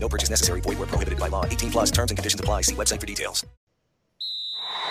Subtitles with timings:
[0.00, 0.60] No purchase necessary.
[0.60, 1.44] Void where prohibited by law.
[1.44, 2.62] 18 plus terms and conditions apply.
[2.62, 3.44] See website for details.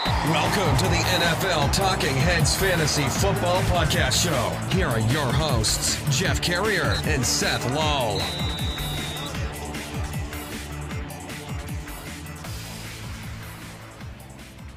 [0.06, 4.76] Welcome to the NFL Talking Heads Fantasy Football Podcast Show.
[4.76, 8.20] Here are your hosts, Jeff Carrier and Seth Lowe.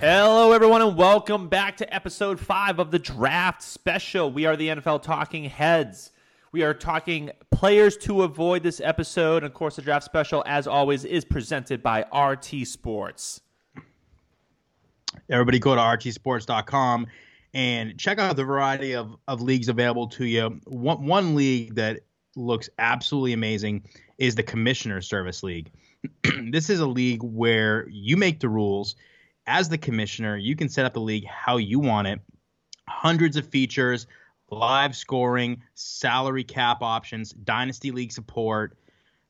[0.01, 4.31] Hello, everyone, and welcome back to episode five of the Draft Special.
[4.31, 6.11] We are the NFL Talking Heads.
[6.53, 9.39] We are talking players to avoid this episode.
[9.39, 13.41] And of course, the Draft Special, as always, is presented by RT Sports.
[15.29, 17.07] Everybody go to rtsports.com
[17.55, 20.61] and check out the variety of, of leagues available to you.
[20.67, 22.01] One, one league that
[22.37, 23.85] looks absolutely amazing
[24.19, 25.71] is the Commissioner Service League.
[26.51, 28.97] this is a league where you make the rules–
[29.51, 32.21] as the commissioner, you can set up the league how you want it.
[32.89, 34.07] Hundreds of features,
[34.51, 38.77] live scoring, salary cap options, dynasty league support,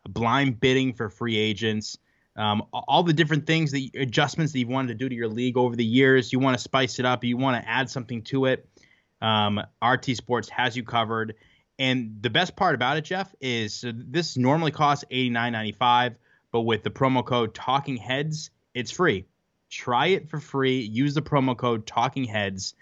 [0.08, 1.98] blind bidding for free agents,
[2.36, 5.56] um, all the different things, the adjustments that you've wanted to do to your league
[5.56, 6.32] over the years.
[6.32, 8.68] You want to spice it up, you want to add something to it.
[9.20, 11.34] Um, RT Sports has you covered.
[11.78, 16.14] And the best part about it, Jeff, is this normally costs eighty nine ninety five,
[16.52, 19.24] but with the promo code Talking Heads, it's free.
[19.70, 20.80] Try it for free.
[20.80, 22.74] Use the promo code Talking Heads,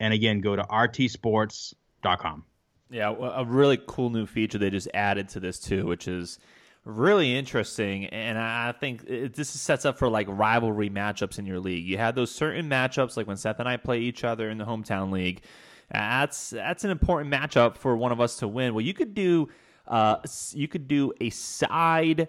[0.00, 2.44] and again, go to rtsports.com.
[2.88, 6.38] Yeah, a really cool new feature they just added to this too, which is
[6.84, 8.06] really interesting.
[8.06, 11.84] And I think it, this sets up for like rivalry matchups in your league.
[11.84, 14.64] You have those certain matchups, like when Seth and I play each other in the
[14.64, 15.42] hometown league.
[15.90, 18.72] That's that's an important matchup for one of us to win.
[18.72, 19.48] Well, you could do
[19.86, 20.16] uh,
[20.52, 22.28] you could do a side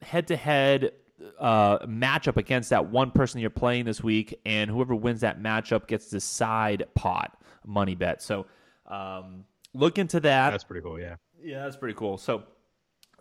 [0.00, 0.92] head to head
[1.38, 5.86] uh, matchup against that one person you're playing this week, and whoever wins that matchup
[5.86, 8.22] gets the side pot money bet.
[8.22, 8.46] So
[8.86, 9.44] um,
[9.74, 10.50] look into that.
[10.50, 11.00] That's pretty cool.
[11.00, 11.16] Yeah.
[11.42, 12.18] Yeah, that's pretty cool.
[12.18, 12.42] So,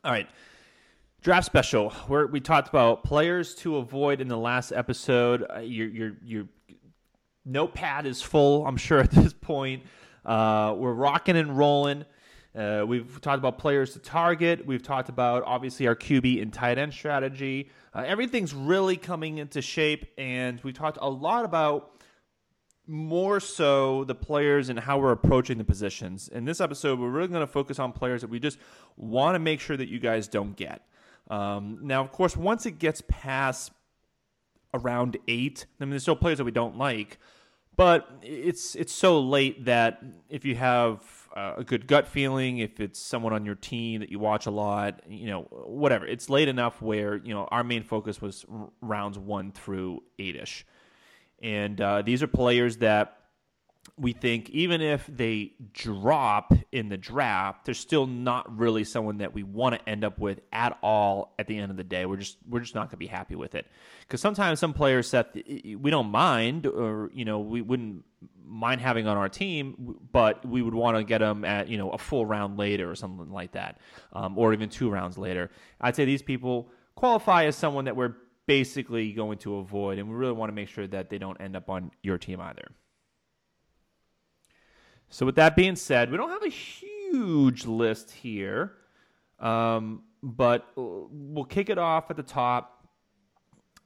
[0.04, 0.28] all right.
[1.22, 5.46] Draft special, where we talked about players to avoid in the last episode.
[5.56, 6.46] Uh, your your your
[7.46, 9.84] notepad is full, I'm sure at this point.
[10.26, 12.06] Uh, we're rocking and rolling.
[12.56, 14.66] Uh, we've talked about players to target.
[14.66, 17.70] We've talked about obviously our QB and tight end strategy.
[17.94, 21.92] Uh, everything's really coming into shape, and we talked a lot about
[22.88, 26.28] more so the players and how we're approaching the positions.
[26.28, 28.58] In this episode, we're really going to focus on players that we just
[28.98, 30.82] want to make sure that you guys don't get.
[31.30, 33.72] Um, now, of course, once it gets past
[34.74, 37.18] around eight, I mean, there's still players that we don't like,
[37.78, 42.80] but it's it's so late that if you have uh, a good gut feeling, if
[42.80, 46.06] it's someone on your team that you watch a lot, you know, whatever.
[46.06, 50.36] It's late enough where you know our main focus was r- rounds one through eight
[50.36, 50.66] ish,
[51.42, 53.21] and uh, these are players that
[53.98, 59.34] we think even if they drop in the draft, they're still not really someone that
[59.34, 62.06] we want to end up with at all at the end of the day.
[62.06, 63.68] We're just we're just not going to be happy with it
[64.02, 68.04] because sometimes some players that we don't mind or you know we wouldn't
[68.44, 71.90] mind having on our team, but we would want to get them at you know
[71.92, 73.80] a full round later or something like that,
[74.14, 75.52] um, or even two rounds later.
[75.80, 78.16] I'd say these people qualify as someone that we're
[78.48, 81.56] basically going to avoid, and we really want to make sure that they don't end
[81.56, 82.72] up on your team either.
[85.12, 88.78] So, with that being said, we don't have a huge list here,
[89.42, 92.88] um, but we'll kick it off at the top.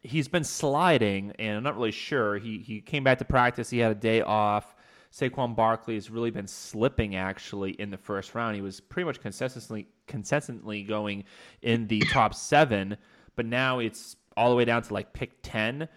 [0.01, 2.37] He's been sliding, and I'm not really sure.
[2.37, 3.71] He he came back to practice.
[3.71, 4.75] He had a day off.
[5.11, 8.55] Saquon Barkley has really been slipping actually in the first round.
[8.55, 11.23] He was pretty much consistently consistently going
[11.63, 12.97] in the top seven,
[13.35, 15.87] but now it's all the way down to like pick ten.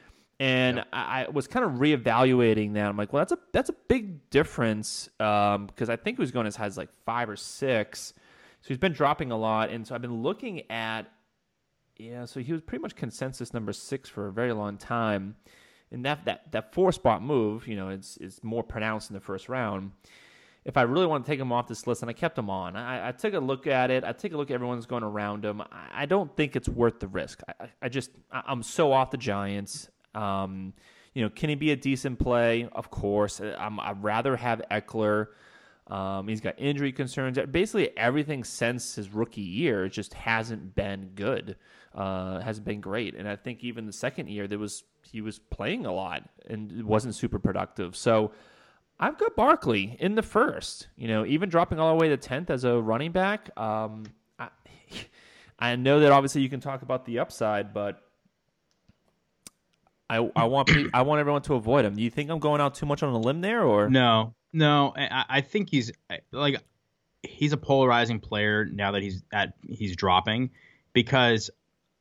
[0.40, 0.88] And yep.
[0.92, 2.86] I, I, was kind of reevaluating that.
[2.86, 6.30] I'm like, well, that's a that's a big difference because um, I think he was
[6.30, 8.14] going as high as like five or six.
[8.60, 11.10] So he's been dropping a lot, and so I've been looking at
[11.96, 12.24] yeah.
[12.24, 15.34] So he was pretty much consensus number six for a very long time,
[15.90, 19.20] and that that that four spot move, you know, it's is more pronounced in the
[19.20, 19.90] first round.
[20.64, 22.76] If I really want to take him off this list, and I kept him on,
[22.76, 24.04] I, I took a look at it.
[24.04, 25.62] I take a look at everyone's going around him.
[25.62, 27.40] I, I don't think it's worth the risk.
[27.60, 29.88] I, I just I'm so off the Giants.
[30.18, 30.72] Um,
[31.14, 32.68] you know, can he be a decent play?
[32.72, 33.40] Of course.
[33.40, 35.28] Uh, I'm, I'd rather have Ekeler.
[35.86, 37.38] Um, he's got injury concerns.
[37.50, 41.56] Basically, everything since his rookie year just hasn't been good.
[41.94, 43.14] Uh, hasn't been great.
[43.14, 46.84] And I think even the second year, there was he was playing a lot and
[46.84, 47.96] wasn't super productive.
[47.96, 48.32] So
[49.00, 50.88] I've got Barkley in the first.
[50.96, 53.50] You know, even dropping all the way to tenth as a running back.
[53.58, 54.04] Um,
[54.38, 54.48] I,
[55.58, 58.07] I know that obviously you can talk about the upside, but
[60.10, 61.96] I I want I want everyone to avoid him.
[61.96, 64.34] Do you think I'm going out too much on a limb there, or no?
[64.52, 65.92] No, I, I think he's
[66.32, 66.62] like
[67.22, 70.50] he's a polarizing player now that he's at he's dropping
[70.92, 71.50] because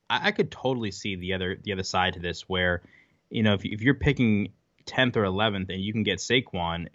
[0.08, 2.82] I, I could totally see the other the other side to this where
[3.30, 4.52] you know if if you're picking
[4.88, 6.88] 10th or 11th and you can get Saquon,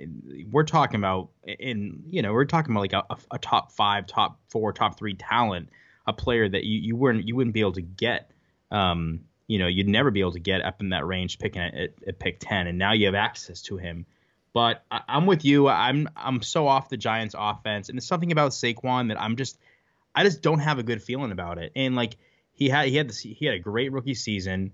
[0.51, 4.39] we're talking about in you know we're talking about like a, a, top five, top
[4.49, 5.69] four, top three talent,
[6.07, 8.31] a player that you, you weren't you wouldn't be able to get.
[8.71, 9.21] Um,
[9.53, 11.89] you know, you'd never be able to get up in that range picking at, at,
[12.07, 14.03] at pick 10, and now you have access to him.
[14.51, 15.67] But I, am with you.
[15.67, 19.59] I'm I'm so off the Giants' offense, and there's something about Saquon that I'm just
[20.15, 21.71] I just don't have a good feeling about it.
[21.75, 22.17] And like
[22.51, 24.71] he had he had this he had a great rookie season,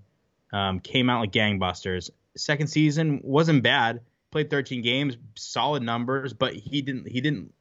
[0.50, 2.08] um, came out like gangbusters.
[2.38, 4.00] Second season wasn't bad.
[4.30, 7.52] Played 13 games, solid numbers, but he didn't he didn't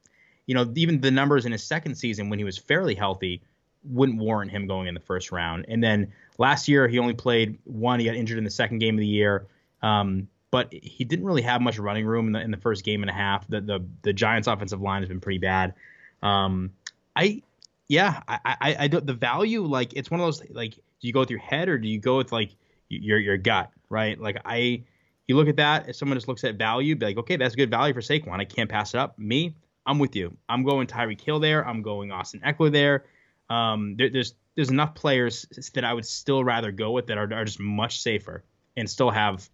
[0.45, 3.41] you know even the numbers in his second season when he was fairly healthy
[3.83, 5.65] wouldn't warrant him going in the first round.
[5.67, 7.99] And then last year he only played one.
[7.99, 9.45] He got injured in the second game of the year.
[9.83, 13.03] Um, but he didn't really have much running room in the in the first game
[13.03, 13.47] and a half.
[13.47, 15.75] The the, the Giants' offensive line has been pretty bad.
[16.23, 16.71] Um,
[17.15, 17.43] I
[17.87, 21.13] yeah, I, I I don't the value like it's one of those like do you
[21.13, 22.55] go with your head or do you go with like
[22.89, 24.19] your your gut right?
[24.19, 24.83] Like I
[25.27, 27.69] you look at that if someone just looks at value, be like okay that's good
[27.69, 28.39] value for Saquon.
[28.39, 29.17] I can't pass it up.
[29.19, 29.53] Me,
[29.85, 30.35] I'm with you.
[30.47, 31.67] I'm going Tyreek Hill there.
[31.67, 33.05] I'm going Austin Ekeler there.
[33.49, 37.33] Um, there, there's there's enough players that I would still rather go with that are,
[37.33, 38.43] are just much safer
[38.75, 39.49] and still have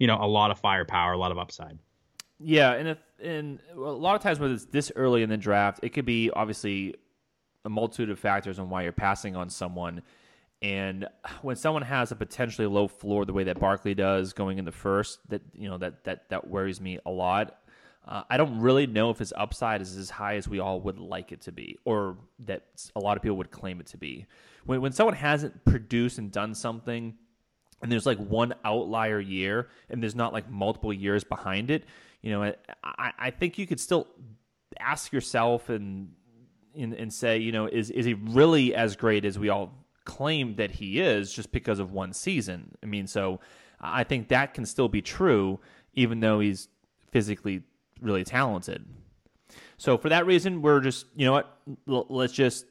[0.00, 1.78] you know a lot of firepower, a lot of upside.
[2.40, 5.78] Yeah, and if, and a lot of times when it's this early in the draft,
[5.84, 6.96] it could be obviously
[7.64, 10.02] a multitude of factors on why you're passing on someone.
[10.62, 11.06] And
[11.42, 14.72] when someone has a potentially low floor, the way that Barkley does going in the
[14.72, 17.59] first, that you know that that that worries me a lot.
[18.06, 20.98] Uh, I don't really know if his upside is as high as we all would
[20.98, 22.16] like it to be, or
[22.46, 22.64] that
[22.96, 24.26] a lot of people would claim it to be.
[24.64, 27.14] When when someone hasn't produced and done something
[27.82, 31.84] and there's like one outlier year and there's not like multiple years behind it,
[32.22, 32.54] you know,
[32.84, 34.06] I, I think you could still
[34.78, 36.12] ask yourself and,
[36.74, 39.74] and and say, you know, is is he really as great as we all
[40.04, 42.76] claim that he is just because of one season?
[42.82, 43.40] I mean, so
[43.78, 45.60] I think that can still be true,
[45.94, 46.68] even though he's
[47.10, 47.62] physically
[48.00, 48.84] really talented.
[49.76, 52.66] So for that reason, we're just you know what, let's just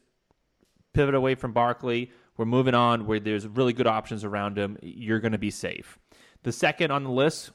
[0.94, 2.12] pivot away from Barkley.
[2.38, 4.78] We're moving on where there's really good options around him.
[4.82, 6.00] You're going to be safe.
[6.44, 7.52] The second on the list,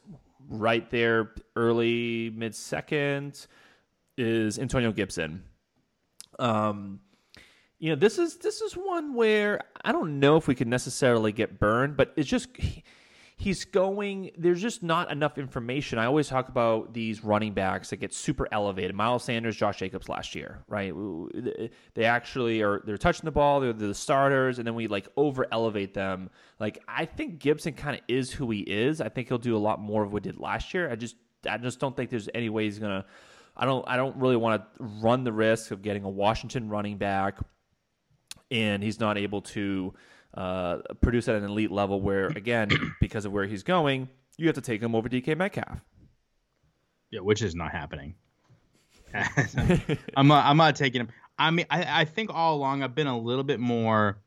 [0.49, 3.47] right there, early mid second,
[4.19, 5.43] is Antonio Gibson.
[6.39, 7.01] Um,
[7.79, 11.33] you know, this is this is one where I don't know if we could necessarily
[11.33, 12.49] get burned, but it's just
[13.37, 15.99] he's going there's just not enough information.
[15.99, 18.95] I always talk about these running backs that get super elevated.
[18.95, 20.93] Miles sanders josh jacobs last year right?
[21.95, 25.47] They actually are they're touching the ball they're the starters and then we like over
[25.53, 26.31] elevate them.
[26.61, 29.01] Like i think gibson kind of is who he is.
[29.01, 30.91] I think he'll do a lot more of what he did last year.
[30.91, 31.17] I just
[31.49, 33.05] i just don't think there's any way he's gonna
[33.57, 36.97] i don't i don't really want to run the risk of getting a washington running
[36.97, 37.39] back
[38.51, 39.93] and he's not able to
[40.35, 42.69] uh, produce at an elite level where, again,
[43.01, 45.79] because of where he's going, you have to take him over DK Metcalf.
[47.11, 48.15] Yeah, which is not happening.
[50.17, 51.09] I'm not, I'm not taking him.
[51.39, 54.19] I mean, I, I think all along I've been a little bit more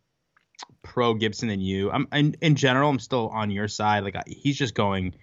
[0.82, 1.92] pro Gibson than you.
[1.92, 4.04] I'm in, in general, I'm still on your side.
[4.04, 5.16] Like I, he's just going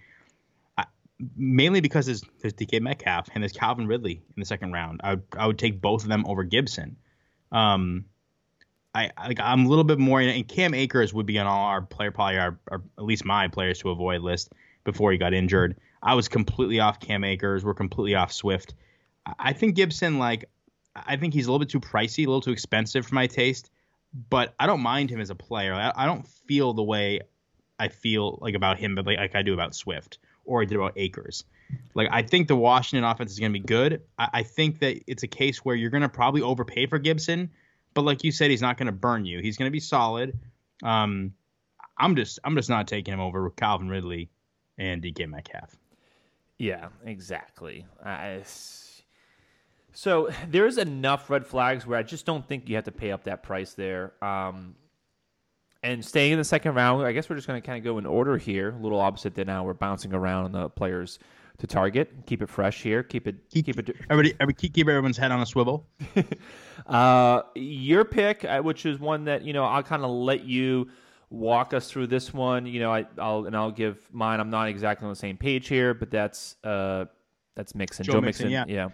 [0.77, 0.85] I,
[1.35, 5.01] mainly because there's, there's DK Metcalf and there's Calvin Ridley in the second round.
[5.03, 6.97] I I would take both of them over Gibson.
[7.51, 8.05] Um,
[8.95, 11.81] I like I'm a little bit more, and Cam Akers would be on all our
[11.81, 14.53] player, probably our, our, at least my players to avoid list
[14.85, 15.77] before he got injured.
[16.01, 17.65] I was completely off Cam Akers.
[17.65, 18.73] We're completely off Swift.
[19.37, 20.45] I think Gibson, like,
[20.95, 23.69] I think he's a little bit too pricey, a little too expensive for my taste,
[24.29, 25.73] but I don't mind him as a player.
[25.73, 27.21] I, I don't feel the way
[27.77, 30.77] I feel like about him, but like, like I do about Swift or I did
[30.77, 31.43] about Akers.
[31.95, 34.03] Like I think the Washington offense is going to be good.
[34.17, 37.49] I, I think that it's a case where you're going to probably overpay for Gibson
[37.95, 39.39] but like you said, he's not going to burn you.
[39.39, 40.37] He's going to be solid.
[40.83, 41.33] Um,
[41.97, 44.29] I'm just I'm just not taking him over Calvin Ridley
[44.77, 45.75] and DK Metcalf.
[46.59, 47.85] Yeah, exactly.
[49.93, 53.23] So there's enough red flags where I just don't think you have to pay up
[53.23, 54.11] that price there.
[54.21, 54.75] Um,
[55.83, 57.97] and staying in the second round, I guess we're just going to kind of go
[57.97, 61.19] in order here, a little opposite than now we're bouncing around on the players
[61.57, 62.11] to target.
[62.25, 63.03] Keep it fresh here.
[63.03, 63.95] Keep it keep, keep it.
[64.09, 65.87] Everybody, everybody keep, keep everyone's head on a swivel.
[66.87, 70.89] uh, your pick, uh, which is one that you know, I'll kind of let you
[71.29, 72.65] walk us through this one.
[72.65, 74.39] You know, I, will and I'll give mine.
[74.39, 77.05] I'm not exactly on the same page here, but that's uh,
[77.55, 78.05] that's Mixon.
[78.05, 78.89] Joe, Joe Mixon, Mixon, yeah,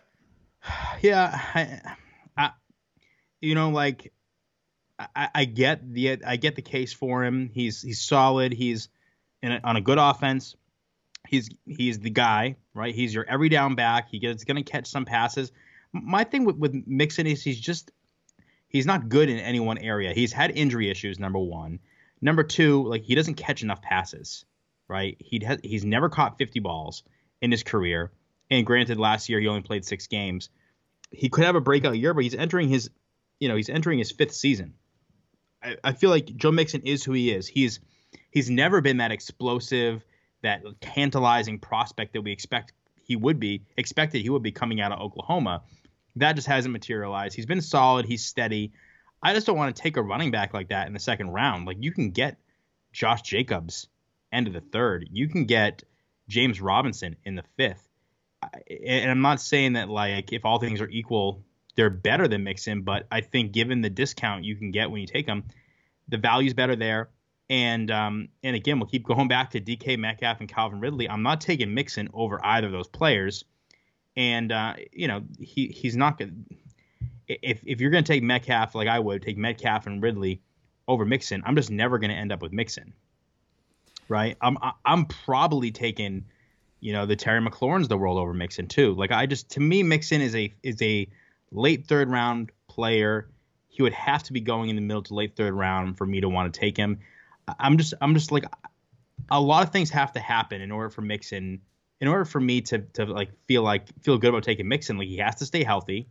[0.63, 1.41] yeah, yeah.
[1.55, 1.81] I,
[2.37, 2.51] I,
[3.39, 4.11] you know, like
[5.15, 7.49] I, I, get the I get the case for him.
[7.53, 8.53] He's he's solid.
[8.53, 8.89] He's
[9.41, 10.55] in a, on a good offense.
[11.27, 12.93] He's he's the guy, right?
[12.93, 14.09] He's your every down back.
[14.09, 15.51] He gets going to catch some passes.
[15.93, 17.91] My thing with, with Mixon is he's just
[18.67, 20.13] he's not good in any one area.
[20.13, 21.19] He's had injury issues.
[21.19, 21.79] Number one.
[22.21, 24.45] Number two, like he doesn't catch enough passes,
[24.87, 25.17] right?
[25.19, 27.03] He he's never caught 50 balls
[27.41, 28.11] in his career.
[28.49, 30.49] And granted, last year he only played six games.
[31.09, 32.89] He could have a breakout year, but he's entering his,
[33.39, 34.75] you know, he's entering his fifth season.
[35.63, 37.47] I, I feel like Joe Mixon is who he is.
[37.47, 37.79] He's
[38.29, 40.05] he's never been that explosive,
[40.43, 44.91] that tantalizing prospect that we expect he would be expected he would be coming out
[44.91, 45.63] of Oklahoma.
[46.17, 47.35] That just hasn't materialized.
[47.35, 48.05] He's been solid.
[48.05, 48.73] He's steady.
[49.23, 51.65] I just don't want to take a running back like that in the second round.
[51.65, 52.37] Like you can get
[52.91, 53.87] Josh Jacobs
[54.31, 55.07] end of the third.
[55.11, 55.83] You can get
[56.27, 57.87] James Robinson in the fifth.
[58.69, 61.43] And I'm not saying that like if all things are equal,
[61.75, 65.07] they're better than Mixon, but I think given the discount you can get when you
[65.07, 65.43] take them,
[66.07, 67.09] the value's better there.
[67.51, 71.09] And um, and again, we'll keep going back to DK Metcalf and Calvin Ridley.
[71.09, 73.43] I'm not taking Mixon over either of those players.
[74.15, 76.31] And uh, you know he he's not gonna
[77.27, 80.41] if if you're to take Metcalf like I would take Metcalf and Ridley
[80.87, 82.93] over Mixon, I'm just never to end up with Mixon.
[84.07, 84.37] Right?
[84.39, 86.23] I'm I'm probably taking
[86.79, 88.93] you know the Terry McLaurin's the world over Mixon too.
[88.93, 91.05] Like I just to me Mixon is a is a
[91.51, 93.27] late third round player.
[93.67, 96.21] He would have to be going in the middle to late third round for me
[96.21, 96.99] to want to take him.
[97.59, 98.45] I'm just I'm just like
[99.29, 101.61] a lot of things have to happen in order for Mixon
[102.01, 104.97] in order for me to to like feel like feel good about taking Mixon.
[104.97, 106.07] Like he has to stay healthy.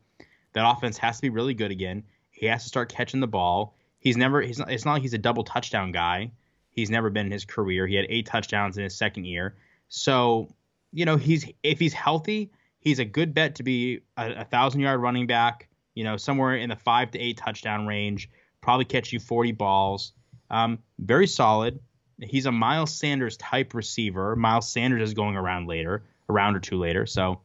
[0.52, 2.04] That offense has to be really good again.
[2.30, 3.74] He has to start catching the ball.
[3.98, 4.40] He's never.
[4.40, 4.70] He's not.
[4.70, 6.30] It's not like he's a double touchdown guy.
[6.70, 7.86] He's never been in his career.
[7.86, 9.56] He had eight touchdowns in his second year.
[9.88, 10.48] So,
[10.92, 14.80] you know, he's if he's healthy, he's a good bet to be a, a thousand
[14.80, 15.68] yard running back.
[15.94, 18.30] You know, somewhere in the five to eight touchdown range.
[18.60, 20.12] Probably catch you 40 balls.
[20.50, 21.80] Um, very solid.
[22.20, 24.36] He's a Miles Sanders type receiver.
[24.36, 27.06] Miles Sanders is going around later, a round or two later.
[27.06, 27.40] So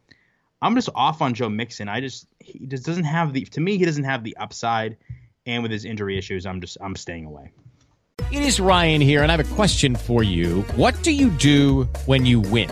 [0.62, 1.88] I'm just off on Joe Mixon.
[1.88, 4.98] I just he just doesn't have the to me he doesn't have the upside,
[5.46, 7.52] and with his injury issues, I'm just I'm staying away.
[8.32, 10.62] It is Ryan here, and I have a question for you.
[10.76, 12.72] What do you do when you win?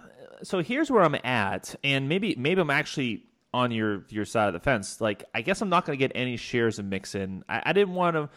[0.43, 4.53] so here's where I'm at, and maybe maybe I'm actually on your your side of
[4.53, 5.01] the fence.
[5.01, 7.43] Like, I guess I'm not going to get any shares of Mixon.
[7.49, 8.29] I, I didn't want to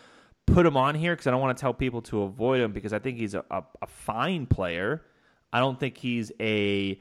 [0.47, 2.93] put him on here because I don't want to tell people to avoid him because
[2.93, 5.03] I think he's a, a, a fine player.
[5.53, 7.01] I don't think he's a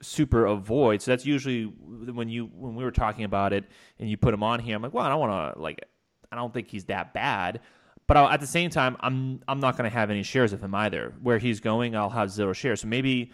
[0.00, 1.02] super avoid.
[1.02, 3.64] So that's usually when you when we were talking about it
[3.98, 4.76] and you put him on here.
[4.76, 5.84] I'm like, well, I don't want to like.
[6.30, 7.60] I don't think he's that bad.
[8.06, 10.62] But I'll, at the same time, I'm I'm not going to have any shares of
[10.62, 11.14] him either.
[11.22, 12.80] Where he's going, I'll have zero shares.
[12.82, 13.32] So maybe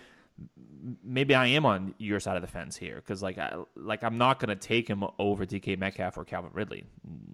[1.03, 4.19] maybe I am on your side of the fence here because like I, like I'm
[4.19, 6.85] not to take him over DK Metcalf or Calvin Ridley.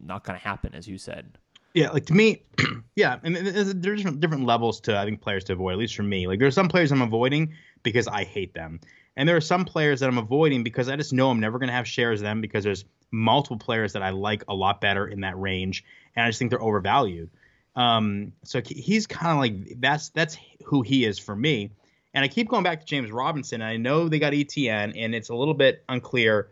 [0.05, 1.39] Not to happen, as you said.
[1.75, 2.43] Yeah, like to me,
[2.97, 5.73] yeah, and there's different different levels to I think players to avoid.
[5.73, 8.81] At least for me, like there's some players I'm avoiding because I hate them,
[9.17, 11.71] and there are some players that I'm avoiding because I just know I'm never to
[11.71, 15.21] have shares of them because there's multiple players that I like a lot better in
[15.21, 15.85] that range,
[16.17, 17.31] and I just think they're overvalued.
[17.77, 21.71] Um, so he's kind of like that's that's who he is for me.
[22.13, 23.63] And I keep going back to James Robinson.
[23.63, 26.49] I know they got Etienne, and it's a little bit unclear,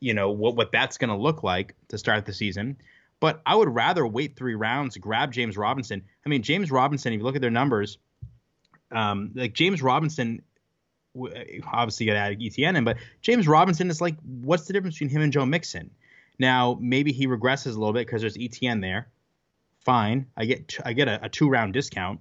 [0.00, 2.76] you know, what what that's going to look like to start the season.
[3.20, 6.02] But I would rather wait three rounds, grab James Robinson.
[6.24, 7.12] I mean, James Robinson.
[7.12, 7.98] If you look at their numbers,
[8.90, 10.42] um, like James Robinson,
[11.16, 15.32] obviously got Etienne in, but James Robinson is like, what's the difference between him and
[15.32, 15.90] Joe Mixon?
[16.38, 19.08] Now maybe he regresses a little bit because there's Etienne there.
[19.84, 22.20] Fine, I get I get a, a two round discount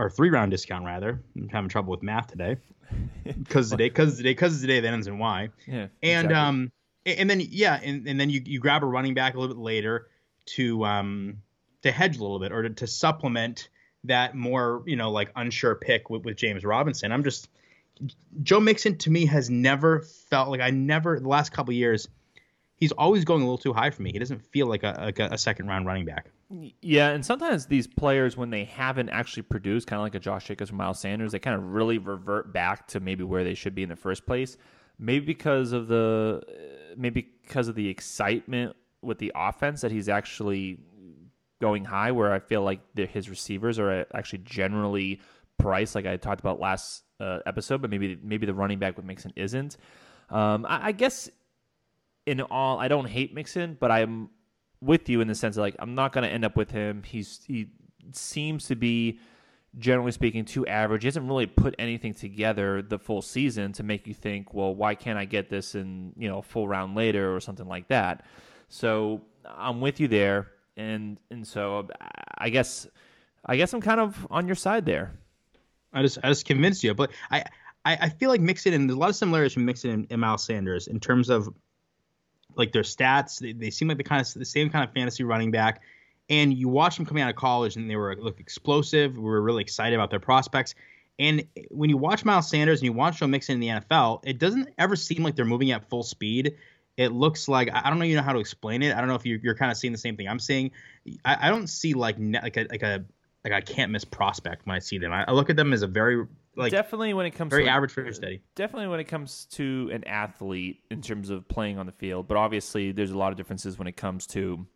[0.00, 1.20] or three round discount rather.
[1.36, 2.56] I'm having trouble with math today
[3.24, 5.50] because today because today because today that ends in Y.
[5.66, 5.88] Yeah.
[6.02, 6.34] And exactly.
[6.34, 6.72] um
[7.06, 9.60] and then yeah and, and then you, you grab a running back a little bit
[9.60, 10.08] later
[10.46, 11.38] to um
[11.82, 13.68] to hedge a little bit or to, to supplement
[14.04, 17.12] that more you know like unsure pick with, with James Robinson.
[17.12, 17.48] I'm just
[18.42, 22.08] Joe Mixon to me has never felt like I never the last couple years.
[22.80, 24.10] He's always going a little too high for me.
[24.10, 26.30] He doesn't feel like a a, second round running back.
[26.80, 30.46] Yeah, and sometimes these players, when they haven't actually produced, kind of like a Josh
[30.46, 33.74] Jacobs or Miles Sanders, they kind of really revert back to maybe where they should
[33.74, 34.56] be in the first place.
[34.98, 36.42] Maybe because of the,
[36.96, 40.78] maybe because of the excitement with the offense that he's actually
[41.60, 42.12] going high.
[42.12, 45.20] Where I feel like the, his receivers are actually generally
[45.58, 49.04] priced, like I talked about last uh, episode, but maybe maybe the running back with
[49.04, 49.76] Mixon isn't.
[50.30, 51.28] Um, I, I guess
[52.26, 54.30] in all, I don't hate Mixon, but I'm
[54.80, 57.02] with you in the sense of like I'm not going to end up with him.
[57.02, 57.70] He's he
[58.12, 59.18] seems to be
[59.78, 61.02] generally speaking too average.
[61.02, 64.94] He hasn't really put anything together the full season to make you think, well, why
[64.94, 68.24] can't I get this in you know full round later or something like that.
[68.68, 71.88] So I'm with you there, and and so
[72.38, 72.86] I guess
[73.44, 75.12] I guess I'm kind of on your side there.
[75.92, 77.44] I just I just convinced you, but I
[77.84, 80.20] I, I feel like Mixon and there's a lot of similarities from Mixon and, and
[80.20, 81.48] Miles Sanders in terms of
[82.56, 83.38] like their stats.
[83.38, 85.82] They, they seem like the kind of the same kind of fantasy running back.
[86.28, 89.16] And you watch them coming out of college, and they were look explosive.
[89.16, 90.74] We were really excited about their prospects.
[91.18, 94.38] And when you watch Miles Sanders and you watch Joe Mixon in the NFL, it
[94.38, 96.56] doesn't ever seem like they're moving at full speed.
[96.96, 98.94] It looks like I don't know you know how to explain it.
[98.94, 100.70] I don't know if you're, you're kind of seeing the same thing I'm seeing.
[101.24, 103.04] I, I don't see like like a like a
[103.44, 105.12] like I can't miss prospect when I see them.
[105.12, 106.26] I, I look at them as a very
[106.60, 108.40] like definitely when it comes very to average, very steady.
[108.54, 112.36] Definitely when it comes to an athlete in terms of playing on the field, but
[112.36, 114.66] obviously there's a lot of differences when it comes to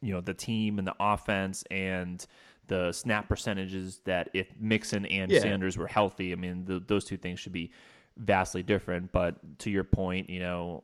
[0.00, 2.26] you know the team and the offense and
[2.68, 4.00] the snap percentages.
[4.04, 5.40] That if Mixon and Yeah.
[5.40, 7.72] Sanders were healthy, I mean th those two things should be
[8.16, 9.12] vastly different.
[9.12, 10.82] But to your point, you know.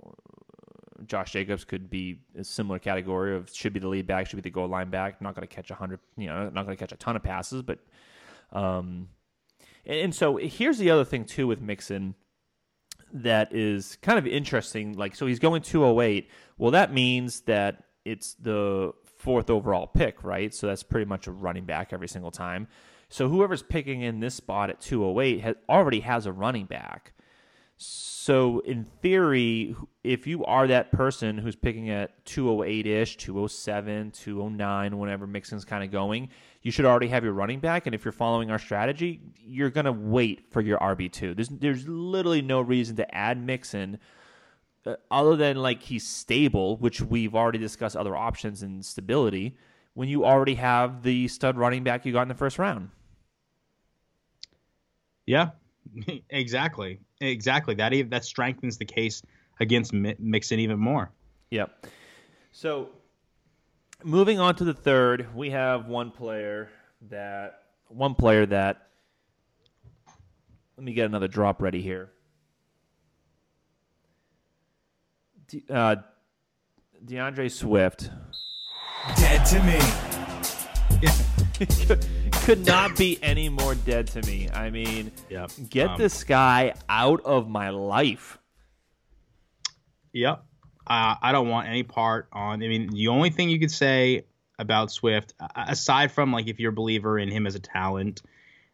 [1.06, 4.40] Josh Jacobs could be a similar category of should be the lead back, should be
[4.42, 5.20] the goal line back.
[5.20, 7.22] Not going to catch a hundred, you know, not going to catch a ton of
[7.22, 7.80] passes, but
[8.52, 9.06] um,
[9.86, 12.14] and, so here's the other thing too with Mixon
[13.12, 14.94] that is kind of interesting.
[14.96, 16.28] Like, so he's going 208.
[16.58, 20.54] Well, that means that it's the fourth overall pick, right?
[20.54, 22.68] So that's pretty much a running back every single time.
[23.08, 27.12] So whoever's picking in this spot at 208 has, already has a running back.
[27.78, 35.26] So in theory, if you are that person who's picking at 208-ish, 207, 209, whenever
[35.26, 36.30] Mixon's kind of going,
[36.66, 37.86] you should already have your running back.
[37.86, 41.32] And if you're following our strategy, you're gonna wait for your RB two.
[41.32, 44.00] There's there's literally no reason to add Mixon
[44.84, 49.56] uh, other than like he's stable, which we've already discussed other options and stability.
[49.94, 52.90] When you already have the stud running back you got in the first round.
[55.24, 55.50] Yeah,
[56.30, 57.76] exactly, exactly.
[57.76, 59.22] That even that strengthens the case
[59.60, 61.12] against Mi- Mixon even more.
[61.52, 61.86] Yep.
[62.50, 62.88] So
[64.04, 66.68] moving on to the third, we have one player
[67.08, 68.88] that one player that
[70.76, 72.10] let me get another drop ready here.
[75.48, 75.96] De, uh,
[77.04, 78.10] D'Andre Swift
[79.16, 79.78] Dead to me.
[81.86, 84.50] could, could not be any more dead to me.
[84.52, 85.52] I mean, Yep.
[85.70, 88.38] get Um, this guy out of my life.
[90.12, 90.44] Yep.
[90.86, 92.62] Uh, I don't want any part on.
[92.62, 94.24] I mean, the only thing you could say
[94.58, 98.22] about Swift, aside from like if you're a believer in him as a talent,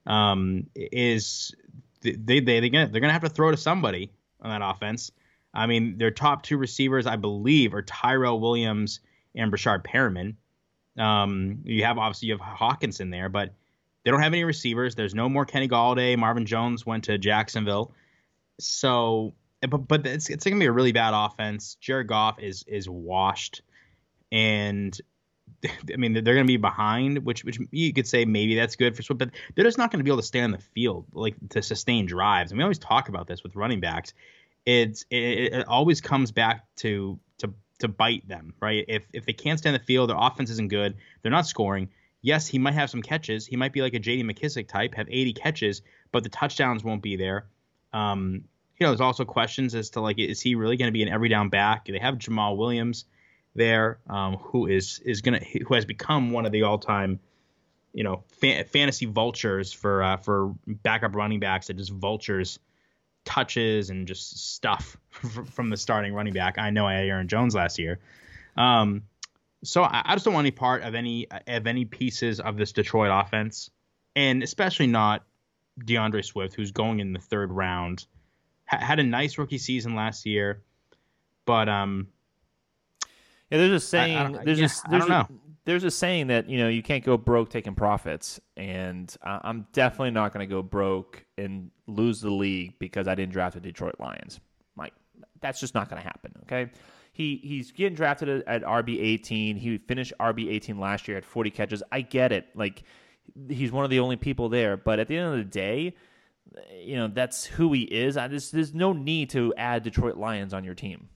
[0.07, 1.55] um, is
[2.03, 5.11] they they they're gonna they're gonna have to throw to somebody on that offense.
[5.55, 9.01] I mean, their top two receivers, I believe, are Tyrell Williams
[9.35, 10.35] and Breshad Perriman.
[11.01, 13.55] Um, you have obviously you have Hawkins in there, but
[14.05, 14.95] they don't have any receivers.
[14.95, 16.17] There's no more Kenny Golladay.
[16.19, 17.93] Marvin Jones went to Jacksonville,
[18.61, 19.35] so
[19.69, 21.77] but but it's it's gonna be a really bad offense.
[21.81, 23.63] Jared Goff is is washed,
[24.31, 24.99] and
[25.65, 29.03] I mean they're gonna be behind, which which you could say maybe that's good for
[29.03, 31.63] Swift, but they're just not gonna be able to stay on the field like to
[31.63, 32.51] sustain drives.
[32.51, 34.15] And we always talk about this with running backs.
[34.67, 38.85] It's it, it always comes back to to to bite them, right?
[38.89, 40.97] If if they can't stay on the field, their offense isn't good.
[41.23, 41.91] They're not scoring.
[42.23, 43.47] Yes, he might have some catches.
[43.47, 44.23] He might be like a J.D.
[44.23, 47.47] McKissic type, have 80 catches, but the touchdowns won't be there.
[47.93, 48.45] Um,
[48.79, 51.09] you know, there's also questions as to like, is he really going to be an
[51.09, 51.87] every down back?
[51.87, 53.05] They have Jamaal Williams
[53.55, 57.21] there, um, who is is gonna who has become one of the all time,
[57.93, 62.59] you know, fa- fantasy vultures for uh, for backup running backs that just vultures
[63.25, 66.59] touches and just stuff from the starting running back.
[66.59, 68.01] I know I had Aaron Jones last year.
[68.57, 69.03] Um,
[69.65, 72.73] so I, I just don't want any part of any of any pieces of this
[72.73, 73.71] Detroit offense,
[74.17, 75.25] and especially not
[75.79, 78.07] D'Andre Swift, who's going in the third round.
[78.73, 80.63] Ha- had a nice rookie season last year,
[81.45, 82.09] but um,
[83.51, 84.17] Yeah, there's a saying.
[84.17, 85.29] I don't- there's yeah, a, I there's don't a, know.
[85.65, 89.67] there's a saying that you know you can't go broke taking profits, and I- I'm
[89.73, 93.61] definitely not going to go broke and lose the league because I didn't draft the
[93.61, 94.41] Detroit Lions.
[94.77, 94.95] Like
[95.41, 96.33] that's just not going to happen.
[96.45, 96.71] Okay,
[97.13, 99.57] he he's getting drafted at, at RB 18.
[99.57, 101.83] He finished RB 18 last year at 40 catches.
[101.93, 102.49] I get it.
[102.55, 102.85] Like
[103.49, 105.95] he's one of the only people there, but at the end of the day,
[106.81, 108.17] you know that's who he is.
[108.17, 111.09] I just there's no need to add Detroit Lions on your team.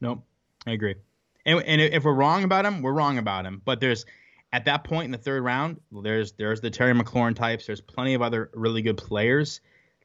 [0.00, 0.24] Nope,
[0.66, 0.96] I agree.
[1.44, 3.62] And, and if we're wrong about him, we're wrong about him.
[3.64, 4.04] But there's
[4.52, 7.66] at that point in the third round, there's there's the Terry McLaurin types.
[7.66, 9.60] There's plenty of other really good players.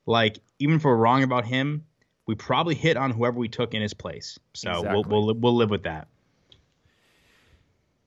[0.06, 1.86] Like even if we're wrong about him,
[2.28, 4.40] we probably hit on whoever we took in his place.
[4.54, 5.04] So Exactly.
[5.08, 6.08] we'll, we'll we'll live with that.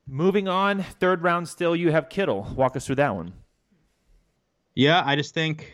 [0.06, 2.46] Moving on, third round still, you have Kittle.
[2.56, 3.32] Walk us through that one.
[4.74, 5.72] Yeah, I just think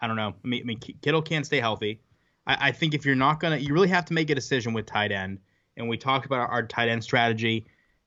[0.00, 0.34] I don't know.
[0.44, 2.00] I mean, I mean Kittle can't stay healthy.
[2.46, 4.86] I, I think if you're not gonna, you really have to make a decision with
[4.86, 5.38] tight end.
[5.76, 7.66] And we talked about our, our tight end strategy.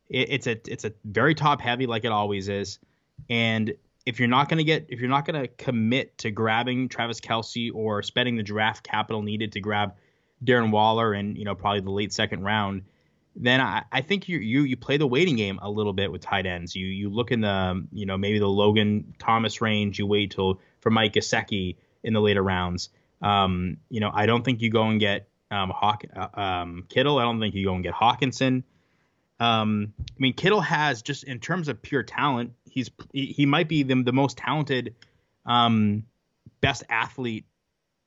[0.10, 2.80] It, it's a it's a very top heavy like it always is.
[3.30, 3.73] And
[4.06, 8.02] if you're not gonna get, if you're not gonna commit to grabbing Travis Kelce or
[8.02, 9.93] spending the draft capital needed to grab
[10.43, 12.84] Darren Waller and you know probably the late second round,
[13.36, 16.21] then I, I think you you you play the waiting game a little bit with
[16.21, 16.75] tight ends.
[16.75, 19.99] You you look in the you know maybe the Logan Thomas range.
[19.99, 22.89] You wait till for Mike Gesicki in the later rounds.
[23.21, 27.19] Um, you know I don't think you go and get um, Hawk uh, um, Kittle.
[27.19, 28.63] I don't think you go and get Hockenson.
[29.39, 33.83] Um, I mean Kittle has just in terms of pure talent, he's he, might be
[33.83, 34.95] the the most talented,
[35.45, 36.03] um,
[36.61, 37.45] best athlete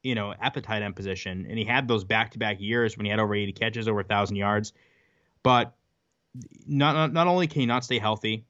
[0.02, 3.10] you know, at the tight end position, and he had those back-to-back years when he
[3.10, 4.72] had over 80 catches, over 1,000 yards.
[5.42, 5.74] But
[6.66, 8.44] not not, not only can he not stay healthy,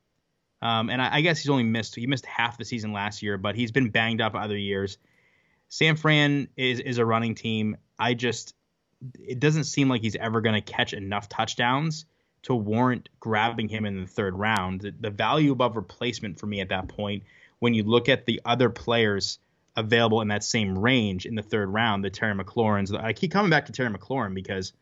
[0.63, 3.37] um, and I, I guess he's only missed he missed half the season last year,
[3.37, 4.97] but he's been banged up other years.
[5.69, 7.77] San Fran is is a running team.
[7.99, 8.55] I just
[9.19, 12.07] it doesn't seem like he's ever going to catch enough touchdowns
[12.43, 14.81] to warrant grabbing him in the third round.
[14.81, 17.25] The, the value above replacement for me at that point,
[17.59, 19.39] when you look at the other players
[19.77, 22.95] available in that same range in the third round, the Terry McLaurins.
[22.97, 24.73] I keep coming back to Terry McLaurin because,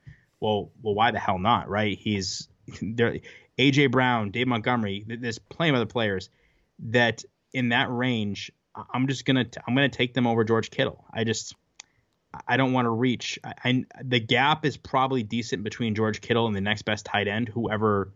[0.40, 1.97] well, well, why the hell not, right?
[1.99, 2.49] He's
[2.83, 3.19] there.
[3.61, 5.05] AJ Brown, Dave Montgomery.
[5.07, 6.31] There's plenty of other players
[6.90, 8.51] that in that range.
[8.94, 11.05] I'm just gonna I'm gonna take them over George Kittle.
[11.12, 11.55] I just
[12.49, 13.38] I don't want to reach.
[13.44, 17.29] I, I the gap is probably decent between George Kittle and the next best tight
[17.29, 18.12] end, whoever.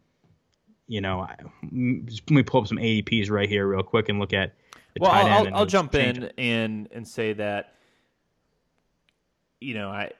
[0.86, 4.32] You know, I, let me pull up some ADPs right here real quick and look
[4.32, 4.54] at
[4.94, 6.34] the Well, tight I'll, end I'll, I'll jump in it.
[6.38, 7.74] and and say that
[9.60, 10.10] you know I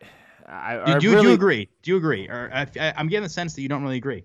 [0.46, 1.68] I, Do, I do, you- do really you agree?
[1.82, 2.28] Do you agree?
[2.28, 4.24] Or I, I- I'm getting the sense that you don't really agree.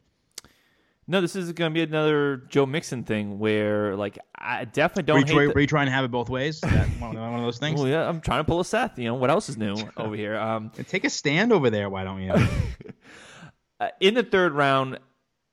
[1.10, 1.20] No.
[1.22, 5.26] This is going to be another Joe Mixon thing where like I definitely Were you,
[5.26, 5.56] don't try- hate.
[5.56, 6.62] were you trying to have it both ways?
[6.62, 7.80] That one, one of those things?
[7.80, 8.98] well, yeah, I'm trying to pull a Seth.
[8.98, 10.38] You know what else is new over here?
[10.38, 11.90] Um, Take a stand over there.
[11.90, 12.34] Why don't you?
[13.80, 15.00] uh, in the third round,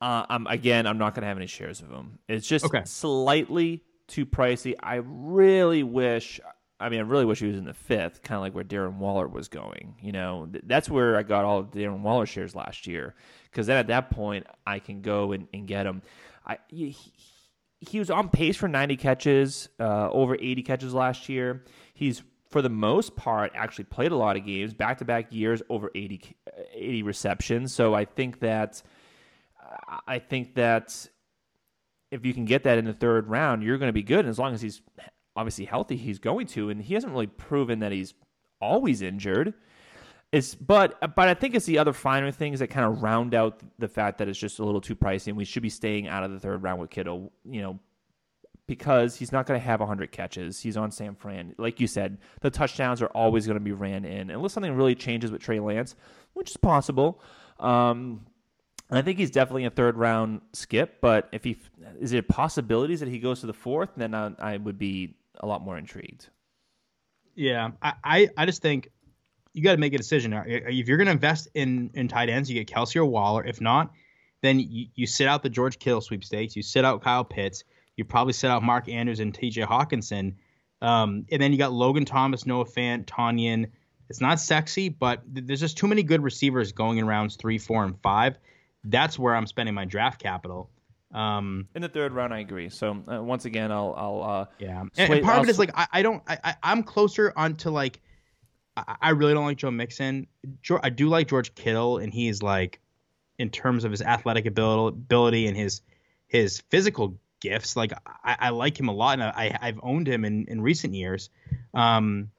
[0.00, 0.86] uh, I'm again.
[0.86, 2.18] I'm not going to have any shares of him.
[2.28, 2.82] It's just Okay.
[2.84, 4.74] slightly too pricey.
[4.80, 6.40] I really wish.
[6.78, 8.98] I mean, I really wish he was in the fifth, kind of like where Darren
[8.98, 9.94] Waller was going.
[10.02, 13.14] You know, Th- that's where I got all of Darren Waller shares last year.
[13.50, 16.02] Because then at that point, I can go and, and get him.
[16.46, 16.96] I he,
[17.80, 21.64] he was on pace for 90 catches, uh, over 80 catches last year.
[21.94, 25.62] He's for the most part actually played a lot of games, back to back years,
[25.68, 26.36] over 80,
[26.74, 27.74] 80 receptions.
[27.74, 28.82] So I think that
[30.06, 31.08] I think that
[32.10, 34.20] if you can get that in the third round, you're going to be good.
[34.20, 34.80] And as long as he's
[35.36, 36.70] obviously healthy, he's going to.
[36.70, 38.14] And he hasn't really proven that he's
[38.60, 39.54] always injured.
[40.32, 43.60] It's but but I think it's the other finer things that kind of round out
[43.78, 46.24] the fact that it's just a little too pricey, and we should be staying out
[46.24, 47.32] of the third round with Kittle.
[47.44, 47.78] You know,
[48.66, 50.60] because he's not going to have 100 catches.
[50.60, 51.54] He's on San Fran.
[51.58, 54.96] Like you said, the touchdowns are always going to be ran in, unless something really
[54.96, 55.94] changes with Trey Lance,
[56.34, 57.20] which is possible.
[57.60, 58.26] Um,
[58.90, 61.00] I think he's definitely a third round skip.
[61.00, 61.58] But if he
[62.00, 65.46] is there possibilities that he goes to the fourth, then I, I would be a
[65.46, 66.28] lot more intrigued.
[67.34, 68.90] yeah, I, I, I just think
[69.52, 70.32] you got to make a decision.
[70.46, 73.44] If you're going to invest in in tight ends, you get Kelce or Waller.
[73.44, 73.92] If not,
[74.42, 76.56] then you, you sit out the George Kittle sweepstakes.
[76.56, 77.64] You sit out Kyle Pitts.
[77.96, 79.62] You probably sit out Mark Andrews and T.J.
[79.62, 80.34] Hockenson.
[80.82, 83.70] Um, and then you got Logan Thomas, Noah Fant, Tonyan.
[84.10, 87.56] It's not sexy, but th- there's just too many good receivers going in rounds three,
[87.56, 88.38] four, and five.
[88.84, 90.70] That's where I'm spending my draft capital.
[91.12, 92.68] Um, In the third round, I agree.
[92.68, 95.58] So uh, once again, I'll I'll uh, yeah, and, and part I'll of it is
[95.58, 98.00] like I, I don't I, I I'm closer onto like
[98.76, 100.26] I, I really don't like Joe Mixon.
[100.62, 102.80] Geor I do like George Kittle, and he's like
[103.38, 105.82] in terms of his athletic ability, ability and his
[106.26, 107.76] his physical gifts.
[107.76, 107.92] Like
[108.24, 111.30] I, I like him a lot, and I I've owned him in in recent years.
[111.72, 112.30] Um,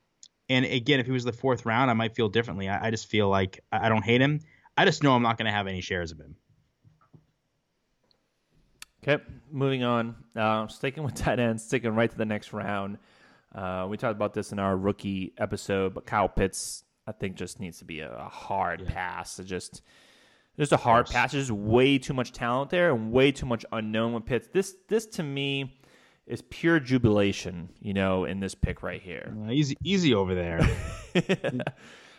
[0.50, 2.70] and again, if he was the fourth round, I might feel differently.
[2.70, 4.42] I, I just feel like I I don't hate him.
[4.78, 6.36] I just know I'm not going to have any shares of him.
[9.04, 10.16] Okay, moving on.
[10.36, 12.98] Uh, sticking with tight ends, sticking right to the next round.
[13.54, 17.60] Uh, we talked about this in our rookie episode, but Kyle Pitts, I think, just
[17.60, 19.40] needs to be a, a hard pass.
[19.40, 19.82] It just,
[20.58, 21.32] just a hard pass.
[21.32, 24.50] There's way too much talent there and way too much unknown with Pitts.
[24.52, 25.80] This, this to me,
[26.28, 27.70] is pure jubilation.
[27.80, 29.34] You know, in this pick right here.
[29.46, 30.60] Uh, easy, easy over there.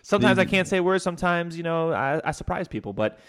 [0.03, 1.05] Sometimes I can't say words.
[1.05, 3.21] Sometimes you know I, I surprise people, but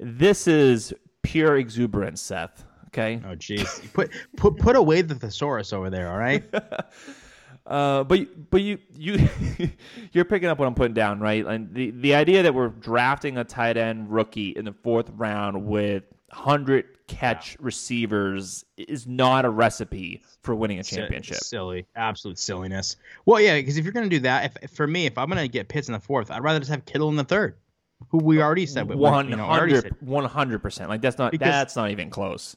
[0.00, 2.64] this is pure exuberance, Seth.
[2.92, 3.20] Okay.
[3.24, 3.92] oh, jeez.
[3.94, 6.10] Put put put away the thesaurus over there.
[6.10, 6.44] All right.
[7.64, 9.28] Uh, but but you you
[10.12, 11.46] you're picking up what I'm putting down, right?
[11.46, 15.64] And the the idea that we're drafting a tight end rookie in the fourth round
[15.66, 16.02] with
[16.32, 21.36] hundred catch receivers is not a recipe for winning a championship.
[21.36, 22.96] Silly, absolute silliness.
[23.26, 25.38] Well, yeah, because if you're going to do that, if, for me, if I'm going
[25.42, 27.56] to get Pitts in the fourth, I'd rather just have Kittle in the third,
[28.08, 28.88] who we already said.
[28.88, 29.94] One already said-
[30.30, 30.88] hundred percent.
[30.90, 32.56] Like that's not Because- that's not even close.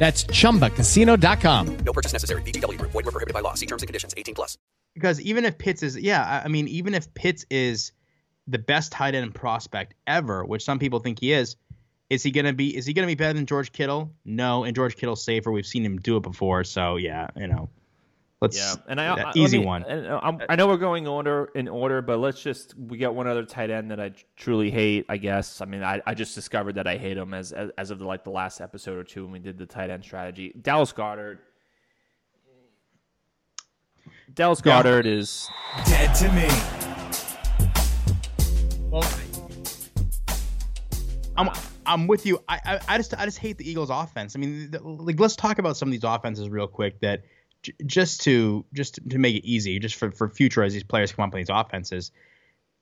[0.00, 1.76] That's chumbacasino.com.
[1.84, 2.42] No purchase necessary.
[2.42, 2.90] VGW Group.
[2.90, 3.54] Void were prohibited by law.
[3.54, 4.14] See terms and conditions.
[4.16, 4.56] 18 plus.
[4.94, 7.92] because even if Pitts is, yeah, I- I mean, even if Pitts is
[8.48, 11.54] the best tight end prospect ever, which some people think he is,
[12.08, 12.76] is he gonna be?
[12.76, 14.10] Is he gonna be better than George Kittle?
[14.24, 15.52] No, and George Kittle's safer.
[15.52, 17.68] We've seen him do it before, so yeah, you know,
[18.40, 19.84] let's Yeah, and I, I easy me- one.
[19.84, 23.14] And uh, I'm, I know we're going order in order, but let's just we got
[23.14, 25.06] one other tight end that I truly hate.
[25.08, 25.60] I guess.
[25.60, 28.06] I mean, I, I just discovered that I hate him as, as as of the,
[28.06, 30.54] like the last episode or two when we did the tight end strategy.
[30.60, 31.38] Dallas Goedert.
[34.32, 34.82] Dallas Yeah.
[34.82, 35.48] Goedert is
[35.86, 36.48] Dead to me.
[38.90, 39.04] Well,
[41.36, 41.48] I'm
[41.86, 42.42] I'm with you.
[42.48, 44.36] I, I I just I just hate the Eagles' offense.
[44.36, 47.00] I mean, the, like let's talk about some of these offenses real quick.
[47.00, 47.22] That
[47.62, 51.12] j- just to just to make it easy, just for for future as these players
[51.12, 52.12] come up with these offenses.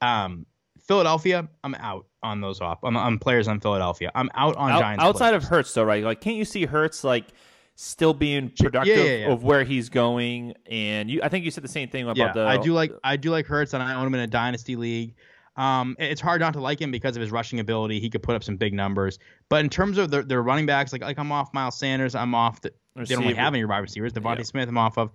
[0.00, 0.46] Um,
[0.86, 4.10] Philadelphia, I'm out on those off on, on players on Philadelphia.
[4.14, 5.04] I'm out on out- Giants.
[5.04, 5.44] outside players.
[5.44, 6.02] of Hurts though, right?
[6.02, 7.26] Like, can't you see Hurts like
[7.74, 9.32] still being productive yeah, yeah.
[9.32, 10.54] of where he's going?
[10.70, 12.46] And you, I think you said the same thing about yeah, the.
[12.46, 15.14] I do like I do like Hurts, and I own him in a dynasty league.
[15.58, 17.98] Um, it's hard not to like him because of his rushing ability.
[17.98, 19.18] He could put up some big numbers.
[19.48, 22.34] But in terms of their, their running backs, like like I'm off Miles Sanders, I'm
[22.34, 22.60] off.
[22.60, 24.12] The, they don't really have any wide receivers.
[24.12, 24.42] DeVonta Yeah.
[24.44, 25.10] Smith, I'm off of.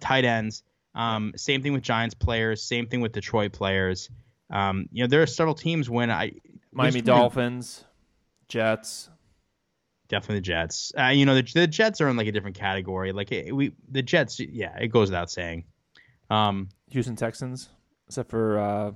[0.00, 0.62] Tight ends.
[0.94, 2.62] Um, same thing with Giants players.
[2.62, 4.08] Same thing with Detroit players.
[4.50, 6.32] Um, you know, there are several teams when I
[6.72, 7.84] Miami we- Dolphins,
[8.48, 9.10] Jets.
[10.08, 10.92] Definitely the Jets.
[10.98, 13.12] Uh, you know, the, the Jets are in like a different category.
[13.12, 15.64] Like it, we, the Jets, yeah, it goes without saying.
[16.28, 17.70] Um, Houston Texans,
[18.08, 18.92] except for uh,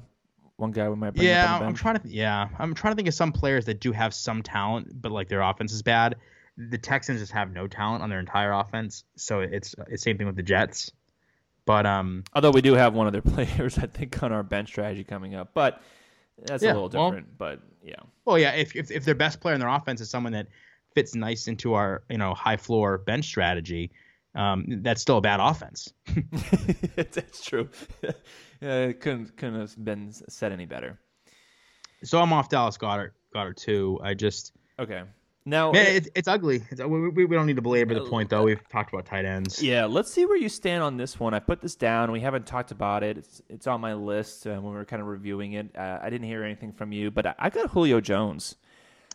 [0.56, 2.08] one guy we might bring yeah, up on I'm trying to.
[2.08, 5.28] Yeah, I'm trying to think of some players that do have some talent, but like
[5.28, 6.16] their offense is bad.
[6.56, 10.26] The Texans just have no talent on their entire offense, so it's it's same thing
[10.26, 10.90] with the Jets.
[11.66, 14.68] But um, Although we do have one of their players, I think, on our bench
[14.68, 15.82] strategy coming up, but
[16.46, 17.36] that's Yeah, a little well- different.
[17.36, 20.32] but yeah, well, yeah, if, if if their best player in their offense is someone
[20.32, 20.46] that
[20.94, 23.90] fits nice into our you know high floor bench strategy,
[24.34, 25.92] um, that's still a bad offense.
[26.96, 27.68] that's true.
[28.66, 30.98] Uh, it couldn't couldn't have been said any better.
[32.02, 33.98] So I'm off Dallas Goedert Goedert too.
[34.02, 35.02] I just Okay,
[35.44, 36.62] now man, uh, it's, it's ugly.
[36.70, 38.42] It's, we, we don't need to belabor the point though.
[38.42, 39.62] We've talked about tight ends.
[39.62, 41.32] Yeah, let's see where you stand on this one.
[41.32, 42.12] I put this down.
[42.12, 43.16] We haven't talked about it.
[43.18, 45.74] It's it's on my list uh, when we were kind of reviewing it.
[45.76, 48.56] Uh, I didn't hear anything from you, but I, I got Julio Jones.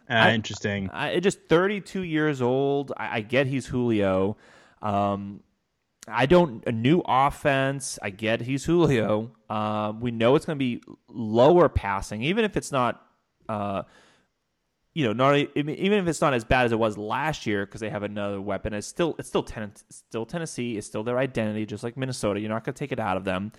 [0.10, 0.90] Uh, I- interesting.
[0.92, 2.92] I, just 32 years old.
[2.98, 4.38] I, I get he's Julio.
[4.82, 5.42] Um,
[6.08, 8.00] I don't a new offense.
[8.02, 9.32] I get he's Julio.
[9.50, 13.06] Uh, we know it's going to be lower passing, even if it's not.
[13.48, 13.84] Uh,
[14.94, 17.80] you know, not even if it's not as bad as it was last year because
[17.80, 18.74] they have another weapon.
[18.74, 20.78] It's still it's still ten, still Tennessee.
[20.78, 22.40] It's still their identity, just like Minnesota.
[22.42, 23.54] You're not going to take it out of them.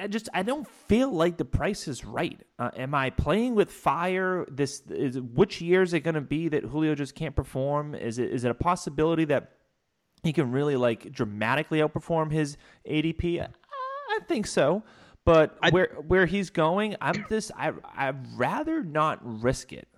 [0.00, 2.40] I- just I don't feel like the price is right.
[2.58, 4.46] Uh, am I playing with fire?
[4.50, 7.94] This is which year is it going to be that Julio just can't perform?
[7.94, 9.52] Is it is it a possibility that
[10.22, 12.56] he can really like dramatically outperform his
[12.88, 13.40] ADP?
[13.40, 13.48] I, uh,
[14.10, 14.82] I think so.
[15.24, 19.88] But I, where where he's going, I'm just I I'd rather not risk it.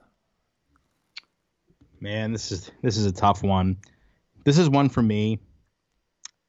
[2.01, 3.77] Man, this is this is a tough one.
[4.45, 5.39] This is one for me.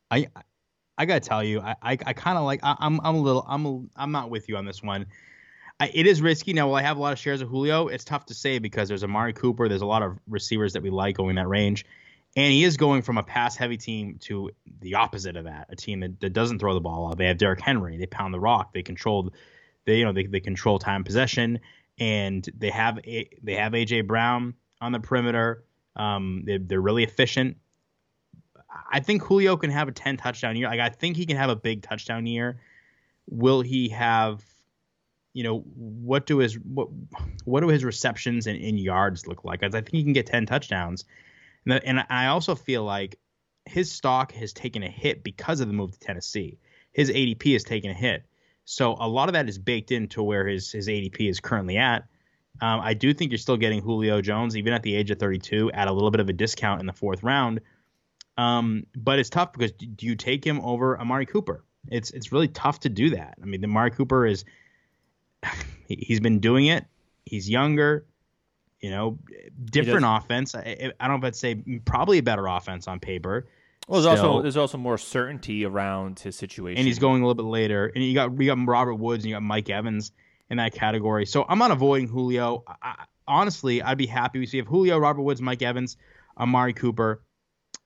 [0.09, 0.27] I
[0.97, 3.21] I gotta tell you, I I, I kind of like I, am I'm, I'm a
[3.21, 5.05] little I'm a, I'm not with you on this one.
[5.81, 6.53] I, it is risky.
[6.53, 7.87] Now, will I have a lot of shares of Julio?
[7.87, 9.69] It's tough to say because there's Amari Cooper.
[9.69, 11.85] There's a lot of receivers that we like going that range.
[12.35, 15.75] And he is going from a pass heavy team to the opposite of that, a
[15.75, 17.09] team that, that doesn't throw the ball.
[17.09, 17.17] out.
[17.17, 17.97] They have Derrick Henry.
[17.97, 18.73] They pound the rock.
[18.73, 19.33] They control,
[19.85, 21.59] they you know they, they control time possession,
[21.99, 25.63] and they have a, they have AJ Brown on the perimeter.
[25.95, 27.57] Um, they, they're really efficient.
[28.91, 30.67] I think Julio can have a 10 touchdown year.
[30.67, 32.59] Like I think he can have a big touchdown year.
[33.27, 34.43] Will he have
[35.33, 36.89] you know what do his what
[37.45, 39.63] what do his receptions and in yards look like?
[39.63, 41.05] I think he can get 10 touchdowns.
[41.71, 43.19] And, I also feel like
[43.65, 46.59] his stock has taken a hit because of the move to Tennessee.
[46.91, 48.23] His ADP has taken a hit.
[48.65, 52.07] So a lot of that is baked into where his his ADP is currently at.
[52.61, 55.71] Um, I do think you're still getting Julio Jones, even at the age of 32,
[55.71, 57.61] at a little bit of a discount in the fourth round.
[58.37, 61.63] Um, but it's tough because do you take him over Amari Cooper?
[61.87, 63.37] It's it's really tough to do that.
[63.41, 64.45] I mean, Amari Cooper is
[65.87, 66.85] he's been doing it.
[67.25, 68.05] He's younger,
[68.81, 69.17] you know,
[69.65, 70.55] different offense.
[70.55, 73.47] I, I, don't know if I'd say probably a better offense on paper.
[73.87, 74.31] Well, there's Still.
[74.31, 77.91] also there's also more certainty around his situation, and he's going a little bit later.
[77.93, 80.11] And you got you got Robert Woods and you got Mike Evans
[80.49, 81.25] in that category.
[81.25, 82.63] So I'm not avoiding Julio.
[82.81, 84.39] I, honestly, I'd be happy.
[84.39, 85.97] We see if Julio, Robert Woods, Mike Evans,
[86.37, 87.21] Amari Cooper,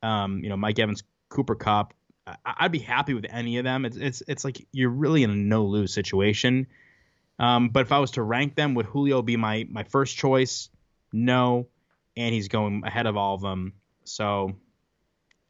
[0.01, 1.93] um, you know, Mike Evans, Cooper Kupp.
[2.25, 3.85] I, would be happy with any of them.
[3.85, 6.67] It's it's it's like you're really in a no lose situation.
[7.39, 10.69] Um, but if I was to rank them, would Julio be my my first choice?
[11.13, 11.67] No,
[12.17, 13.73] and he's going ahead of all of them.
[14.03, 14.53] So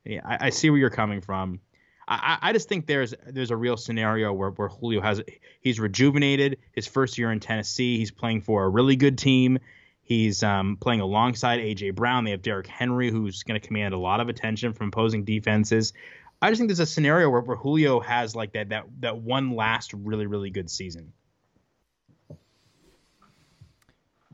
[0.05, 1.59] yeah, I, I see where you're coming from.
[2.05, 5.21] I, I just think there's there's a real scenario where, where Julio has
[5.61, 7.97] he's rejuvenated his first year in Tennessee.
[7.97, 9.59] He's playing for a really good team.
[10.01, 12.25] He's um, playing alongside AJ Brown.
[12.25, 15.93] They have Derrick Henry, who's going to command a lot of attention from opposing defenses.
[16.41, 19.55] I just think there's a scenario where, where Julio has like that that that one
[19.55, 21.13] last really really good season.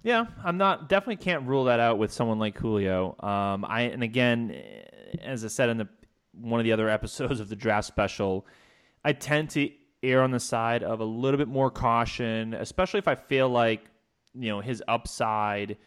[0.03, 3.15] Yeah, I'm not definitely can't rule that out with someone like Julio.
[3.19, 4.55] Um, I and again,
[5.21, 5.87] as I said in the
[6.33, 8.45] one of the other episodes of the draft special,
[9.03, 9.69] I tend to
[10.01, 13.81] err on the side of a little bit more caution, especially if I feel like
[14.33, 15.77] you know his upside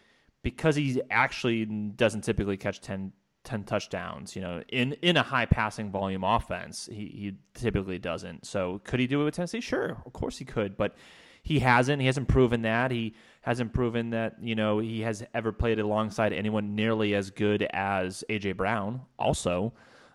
[0.42, 3.12] because he actually doesn't typically catch 10,
[3.44, 4.34] 10 touchdowns.
[4.34, 8.46] You know, in in a high passing volume offense, he he typically doesn't.
[8.46, 9.60] So could he do it with Tennessee?
[9.60, 10.94] Sure, of course he could, but
[11.42, 12.00] he hasn't.
[12.00, 12.90] He hasn't proven that.
[12.90, 17.62] He hasn't proven that you know he has ever played alongside anyone nearly as good
[17.72, 19.02] as AJ Brown.
[19.18, 19.72] Also.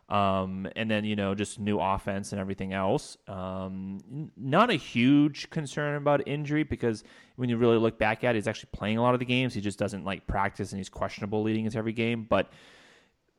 [0.09, 3.17] Um, and then you know just new offense and everything else.
[3.27, 7.03] Um, not a huge concern about injury because
[7.35, 9.53] when you really look back at it, he's actually playing a lot of the games.
[9.53, 12.25] He just doesn't like practice and he's questionable leading into every game.
[12.29, 12.49] But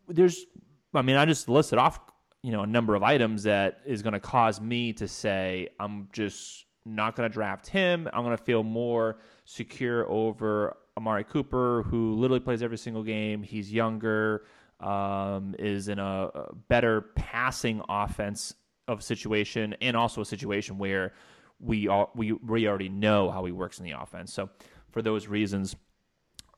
[0.08, 0.44] there's,
[0.92, 2.00] I mean, I just listed off
[2.42, 6.08] you know a number of items that is going to cause me to say I'm
[6.12, 8.08] just not going to draft him.
[8.12, 13.42] I'm going to feel more secure over Amari Cooper, who literally plays every single game.
[13.42, 14.44] He's younger
[14.80, 18.54] um, is in a, a better passing offense
[18.86, 21.12] of situation, and also a situation where
[21.60, 24.32] we all we we already know how he works in the offense.
[24.32, 24.48] So
[24.90, 25.76] for those reasons,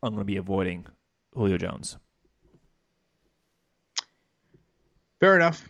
[0.03, 0.87] I'm going to be avoiding
[1.35, 1.97] Julio Jones.
[5.21, 5.69] Fair enough.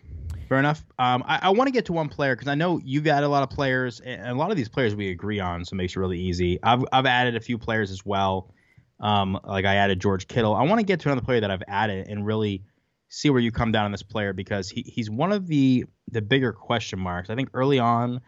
[0.51, 0.85] Fair enough.
[0.99, 3.29] Um, I, I want to get to one player because I know you've added a
[3.29, 5.95] lot of players, and a lot of these players we agree on, so it makes
[5.95, 6.59] it really easy.
[6.61, 8.53] I've I've added a few players as well.
[8.99, 10.57] Um, like I added George Kittle.
[10.57, 12.65] I want to get to another player that I've added and really
[13.09, 16.21] see where you come down on this player because he, he's one of the the
[16.21, 17.31] bigger question marks.
[17.31, 18.21] I think early on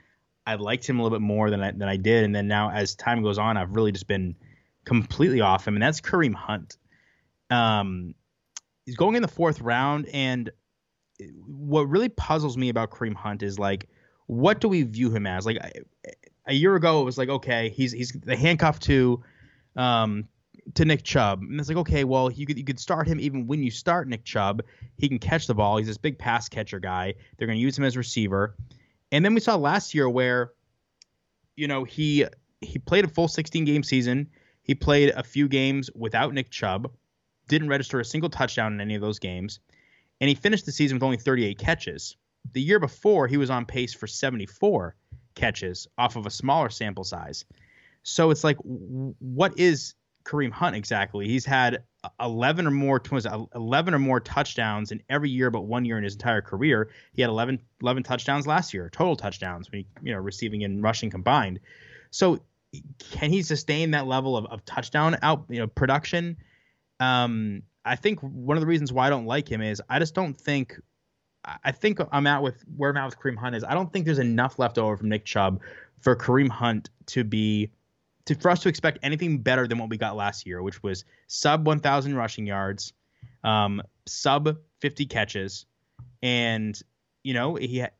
[0.47, 2.71] I liked him a little bit more than I than I did, and then now
[2.71, 4.37] as time goes on, I've really just been
[4.85, 6.77] completely off him, and that's Kareem Hunt.
[7.51, 8.15] Um,
[8.87, 10.53] he's going in the fourth round, and
[11.47, 13.89] what really puzzles me about Kareem Hunt is like,
[14.27, 15.47] what do we view him as?
[15.47, 15.59] Like
[16.47, 19.23] a year ago, it was like, okay, he's he's the handcuff to
[19.77, 20.29] um,
[20.75, 21.43] to Nick Chubb.
[21.43, 24.09] And it's like, okay, well, you could you could start him even when you start
[24.09, 24.63] Nick Chubb.
[24.97, 25.77] He can catch the ball.
[25.77, 27.15] He's this big pass catcher guy.
[27.37, 28.57] They're going to use him as receiver.
[29.11, 30.53] And then we saw last year where,
[31.57, 32.27] you know, he
[32.61, 34.29] he played a full 16 game season.
[34.63, 36.91] He played a few games without Nick Chubb.
[37.49, 39.59] Didn't register a single touchdown in any of those games.
[40.23, 42.17] And he finished the season with only 38 catches.
[42.53, 44.95] The year before, he was on pace for 74
[45.35, 47.45] catches off of a smaller sample size.
[48.05, 49.95] So it's like, what is
[50.25, 51.27] Kareem Hunt exactly.
[51.27, 51.83] He's had
[52.21, 56.05] 11 or more was 11 or more touchdowns in every year but one year in
[56.05, 56.91] his entire career.
[57.15, 60.85] He had 11, 11 touchdowns last year, total touchdowns when he, you know, receiving and
[60.85, 61.59] rushing combined.
[62.13, 62.39] So
[63.11, 66.37] can he sustain that level of, of touchdown out, you know, production?
[67.01, 70.15] Um, I think one of the reasons why I don't like him is I just
[70.15, 70.79] don't think
[71.45, 74.05] I think I'm at with where I'm at with Kareem Hunt is I don't think
[74.05, 75.61] there's enough left over from Nick Chubb
[76.01, 77.71] for Kareem Hunt to be
[78.27, 81.05] to for us to expect anything better than what we got last year, which was
[81.27, 82.93] sub 1,000 rushing yards,
[83.43, 85.67] um, sub 50 catches,
[86.23, 86.81] and
[87.25, 87.91] you know he if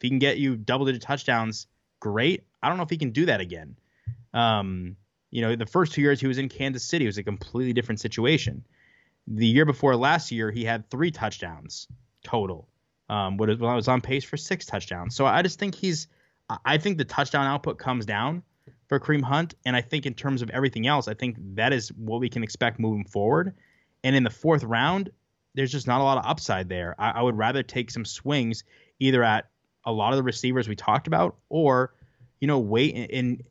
[0.00, 1.66] he can get you double digit touchdowns,
[2.00, 2.44] great.
[2.62, 3.76] I don't know if he can do that again.
[4.32, 4.96] Um,
[5.32, 7.72] you know, the first two years he was in Kansas City it was a completely
[7.72, 8.64] different situation.
[9.26, 11.88] The year before last year, he had three touchdowns
[12.22, 12.68] total.
[13.08, 15.16] Um, what was on pace for six touchdowns.
[15.16, 16.06] So I just think he's.
[16.66, 18.42] I think the touchdown output comes down
[18.88, 19.54] for Kareem Hunt.
[19.64, 22.42] And I think in terms of everything else, I think that is what we can
[22.42, 23.54] expect moving forward.
[24.04, 25.10] And in the fourth round,
[25.54, 26.94] there's just not a lot of upside there.
[26.98, 28.64] I, I would rather take some swings
[28.98, 29.48] either at
[29.86, 31.94] a lot of the receivers we talked about, or
[32.40, 33.42] you know, wait and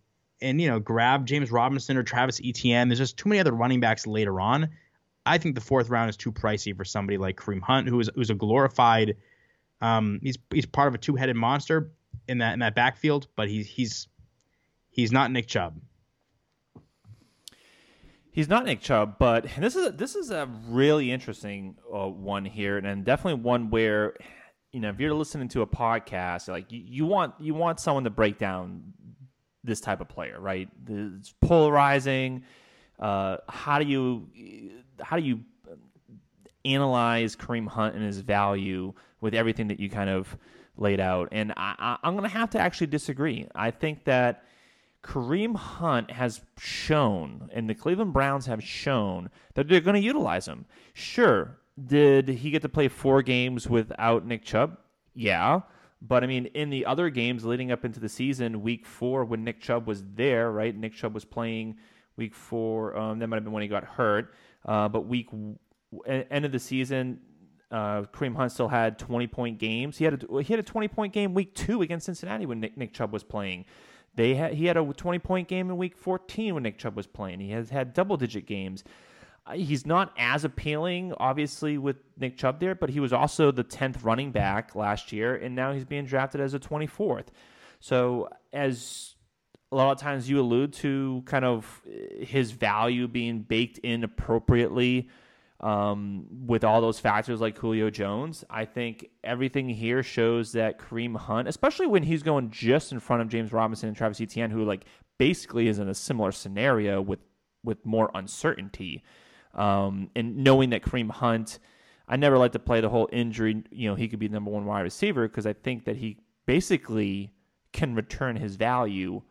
[0.41, 2.87] and you know, grab James Robinson or Travis Etienne.
[2.87, 4.69] There's just too many other running backs later on.
[5.25, 8.09] I think the fourth round is too pricey for somebody like Kareem Hunt, who is
[8.15, 9.17] who's a glorified.
[9.81, 11.91] Um, he's he's part of a two-headed monster
[12.27, 14.07] in that in that backfield, but he's he's
[14.91, 15.79] He's not Nick Chubb.
[18.33, 22.45] He's not Nick Chubb, but this is a, this is a really interesting uh, one
[22.45, 24.15] here, and definitely one where
[24.71, 28.03] you know if you're listening to a podcast, like you, you want you want someone
[28.03, 28.93] to break down
[29.63, 30.69] this type of player, right?
[30.87, 32.43] It's polarizing.
[32.99, 34.27] Uh, how do you
[35.01, 35.41] how do you
[36.65, 40.37] analyze Kareem Hunt and his value with everything that you kind of
[40.77, 41.29] laid out?
[41.31, 43.47] And I, I'm going to have to actually disagree.
[43.55, 44.43] I think that
[45.03, 50.47] Kareem Hunt has shown, and the Cleveland Browns have shown, that they're going to utilize
[50.47, 50.65] him.
[50.93, 54.77] Sure, did he get to play four games without Nick Chubb?
[55.15, 55.61] Yeah.
[56.01, 59.43] But I mean, in the other games leading up into the season, week four, when
[59.43, 60.75] Nick Chubb was there, right?
[60.75, 61.77] Nick Chubb was playing
[62.17, 62.97] week four.
[62.97, 64.33] Um, that might have been when he got hurt.
[64.65, 65.29] Uh, but week
[66.07, 67.19] end of the season,
[67.71, 69.97] uh, Kareem Hunt still had 20 point games.
[69.97, 72.77] He had a, he had a 20 point game week two against Cincinnati when Nick,
[72.77, 73.65] Nick Chubb was playing.
[74.15, 77.39] They he had a 20 point game in week 14 when Nick Chubb was playing.
[77.39, 78.83] He has had double digit games.
[79.53, 84.03] He's not as appealing, obviously, with Nick Chubb there, but he was also the 10th
[84.03, 87.27] running back last year, and now he's being drafted as a 24th.
[87.79, 89.15] So, as
[89.71, 91.81] a lot of times you allude to kind of
[92.19, 95.09] his value being baked in appropriately
[95.61, 98.43] um, with all those factors like Julio Jones.
[98.49, 103.21] I think everything here shows that Kareem Hunt, especially when he's going just in front
[103.21, 104.85] of James Robinson and Travis Etienne, who like
[105.17, 107.19] basically is in a similar scenario with
[107.63, 109.03] with more uncertainty,
[109.53, 111.59] um, and knowing that Kareem Hunt.
[112.07, 113.63] I never like to play the whole injury.
[113.71, 116.17] You know, he could be the number one wide receiver because I think that he
[116.45, 117.31] basically
[117.71, 119.21] can return his value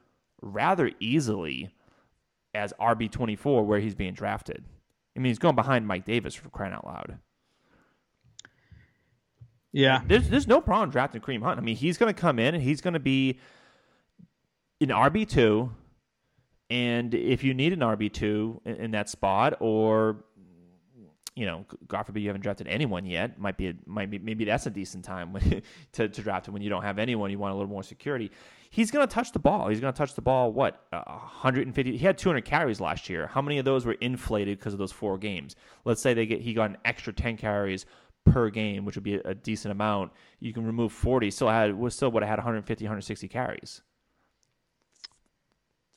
[0.40, 1.74] rather easily
[2.54, 4.64] as RB twenty four where he's being drafted.
[5.14, 7.18] I mean, he's going behind Mike Davis for crying out loud.
[9.72, 11.58] Yeah, there's there's no problem drafting Kareem Hunt.
[11.58, 13.38] I mean, he's going to come in and he's going to be
[14.80, 15.70] an RB two,
[16.70, 20.24] and if you need an RB two in, in, that spot, or
[21.34, 24.66] you know, God forbid you haven't drafted anyone yet, might be might be maybe that's
[24.66, 25.36] a decent time
[25.92, 27.30] to to draft him when you don't have anyone.
[27.30, 28.30] You want a little more security
[28.70, 29.68] he's going to touch the ball.
[29.68, 31.96] He's going to touch the ball, what, uh, 150?
[31.96, 33.26] He had 200 carries last year.
[33.26, 35.56] How many of those were inflated because of those four games?
[35.84, 37.84] Let's say they get he got an extra 10 carries
[38.24, 40.12] per game, which would be a, a decent amount.
[40.38, 43.82] You can remove 40, still had was still would have had 150, 160 carries.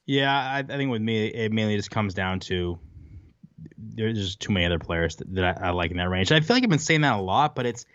[0.06, 2.80] Yeah, I, I think with me, it mainly just comes down to
[3.78, 6.32] there's just too many other players that, that I, I, like in that range.
[6.32, 7.86] And I feel like I've been saying that a lot, but it's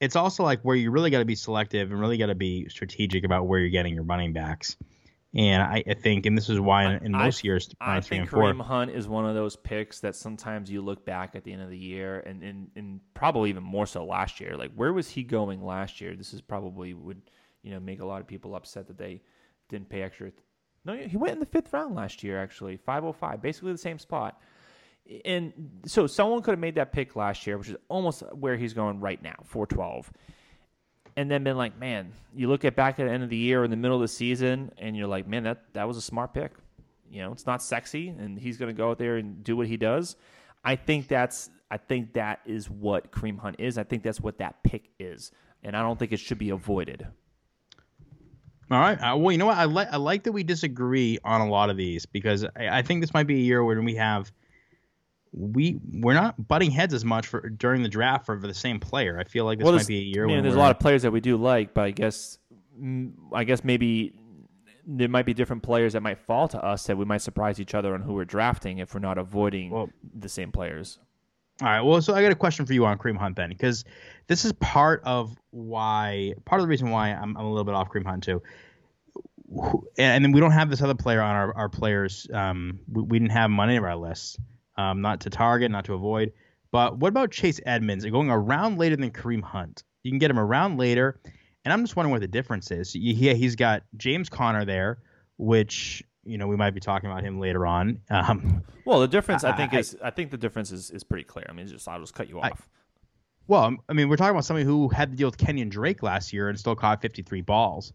[0.00, 2.68] it's also like where you really got to be selective and really got to be
[2.68, 4.76] strategic about where you're getting your running backs.
[5.32, 8.60] And I, I think, and this is why in, in most years, I think Kareem
[8.60, 11.70] Hunt is one of those picks that sometimes you look back at the end of
[11.70, 14.56] the year, and, and and probably even more so last year.
[14.56, 16.16] Like, where was he going last year?
[16.16, 17.22] This is probably would
[17.62, 19.22] you know make a lot of people upset that they
[19.68, 20.32] didn't pay extra.
[20.84, 23.78] No, he went in the fifth round last year, actually, five oh five, basically the
[23.78, 24.40] same spot
[25.24, 25.52] and
[25.86, 29.00] so someone could have made that pick last year, which is almost where he's going
[29.00, 30.12] right now, 412.
[31.16, 33.64] And then been like, man, you look at back at the end of the year
[33.64, 36.32] in the middle of the season, and you're like, man, that, that was a smart
[36.32, 36.52] pick.
[37.10, 39.66] You know, it's not sexy, and he's going to go out there and do what
[39.66, 40.16] he does.
[40.64, 43.78] I think that's I think that is what Kareem Hunt is.
[43.78, 45.32] I think that's what that pick is,
[45.64, 47.06] and I don't think it should be avoided.
[48.70, 48.98] All right.
[48.98, 49.58] Uh, well, you know what?
[49.58, 52.82] I like I like that we disagree on a lot of these because I, I
[52.82, 54.30] think this might be a year where we have
[55.32, 58.78] we we're not butting heads as much for during the draft for, for the same
[58.78, 59.18] player.
[59.18, 60.26] I feel like this well, might be a year.
[60.26, 62.38] When there's a lot of players that we do like, but I guess,
[62.80, 64.14] mm, I guess maybe
[64.86, 67.74] there might be different players that might fall to us that we might surprise each
[67.74, 70.98] other on who we're drafting if we're not avoiding the same players.
[71.62, 71.80] All right.
[71.80, 73.84] Well, so I got a question for you on Kareem Hunt then, because
[74.30, 77.74] this is part of why, part of the reason why I'm, I'm a little bit
[77.74, 78.40] off Kareem Hunt too.
[79.98, 82.28] And then we don't have this other player on our, our players.
[82.32, 84.38] Um, we, we didn't have him on any of our lists.
[84.76, 86.32] Um, not to target, not to avoid.
[86.70, 88.04] But what about Chase Edmonds?
[88.06, 89.82] Going around later than Kareem Hunt.
[90.04, 91.20] You can get him around later.
[91.64, 92.94] And I'm just wondering what the difference is.
[92.94, 94.98] Yeah, he's got James Conner there,
[95.38, 98.00] which, you know, we might be talking about him later on.
[98.10, 101.02] Um, Well, the difference I, I- think I- is I think the difference is, is
[101.02, 101.46] pretty clear.
[101.48, 102.68] I mean, just I'll just cut you off.
[103.46, 106.02] Well, um, I mean, we're talking about somebody who had to deal with Kenyan Drake
[106.02, 107.92] last year and still caught 53 balls.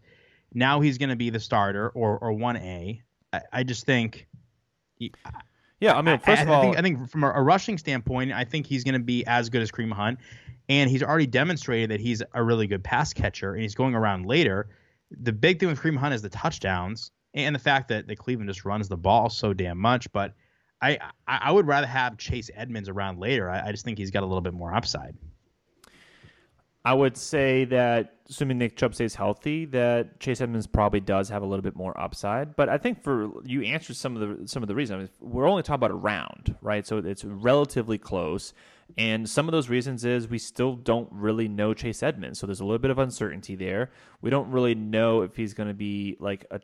[0.52, 3.02] Now he's going to be the starter or or one A.
[3.32, 4.26] I, I just think.
[5.80, 7.76] Yeah, I mean, first I, of I all, think, I think from a, a rushing
[7.76, 10.18] standpoint, I think he's going to be as good as Kareem Hunt,
[10.68, 14.24] and he's already demonstrated that he's a really good pass catcher, and he's going around
[14.26, 14.68] later.
[15.10, 18.48] The big thing with Kareem Hunt is the touchdowns and the fact that, that Cleveland
[18.48, 20.10] just runs the ball so damn much.
[20.12, 20.34] But
[20.80, 23.50] I I, I would rather have Chase Edmonds around later.
[23.50, 25.14] I, I just think he's got a little bit more upside.
[26.86, 31.42] I would say that assuming Nick Chubb stays healthy, that Chase Edmonds probably does have
[31.42, 32.54] a little bit more upside.
[32.54, 34.94] But I think for you answered some of the some of the reasons.
[34.94, 36.86] I mean, we're only talking about a round, right?
[36.86, 38.54] So it's relatively close.
[38.96, 42.38] And some of those reasons is we still don't really know Chase Edmonds.
[42.38, 43.90] So there's a little bit of uncertainty there.
[44.20, 46.60] We don't really know if he's going to be like a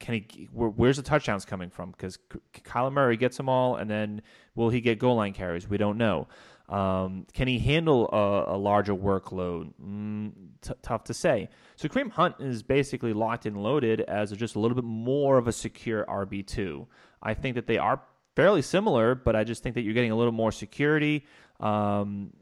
[0.00, 2.18] can he where, where's the touchdowns coming from because
[2.64, 4.22] Kyler Murray gets them all and then
[4.54, 6.26] will he get goal line carries we don't know
[6.68, 12.10] um, can he handle a, a larger workload mm, t- tough to say so Kareem
[12.10, 16.04] Hunt is basically locked and loaded as just a little bit more of a secure
[16.06, 16.86] RB2
[17.22, 18.02] I think that they are
[18.34, 21.24] fairly similar but I just think that you're getting a little more security
[21.60, 22.32] um,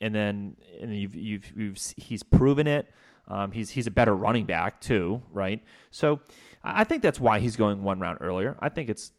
[0.00, 2.86] and then and you've, you've, you've he's proven it
[3.30, 5.62] um, he's he's a better running back too, right?
[5.90, 6.20] So
[6.64, 8.56] I I think that's why he's going one round earlier.
[8.60, 9.12] I think it's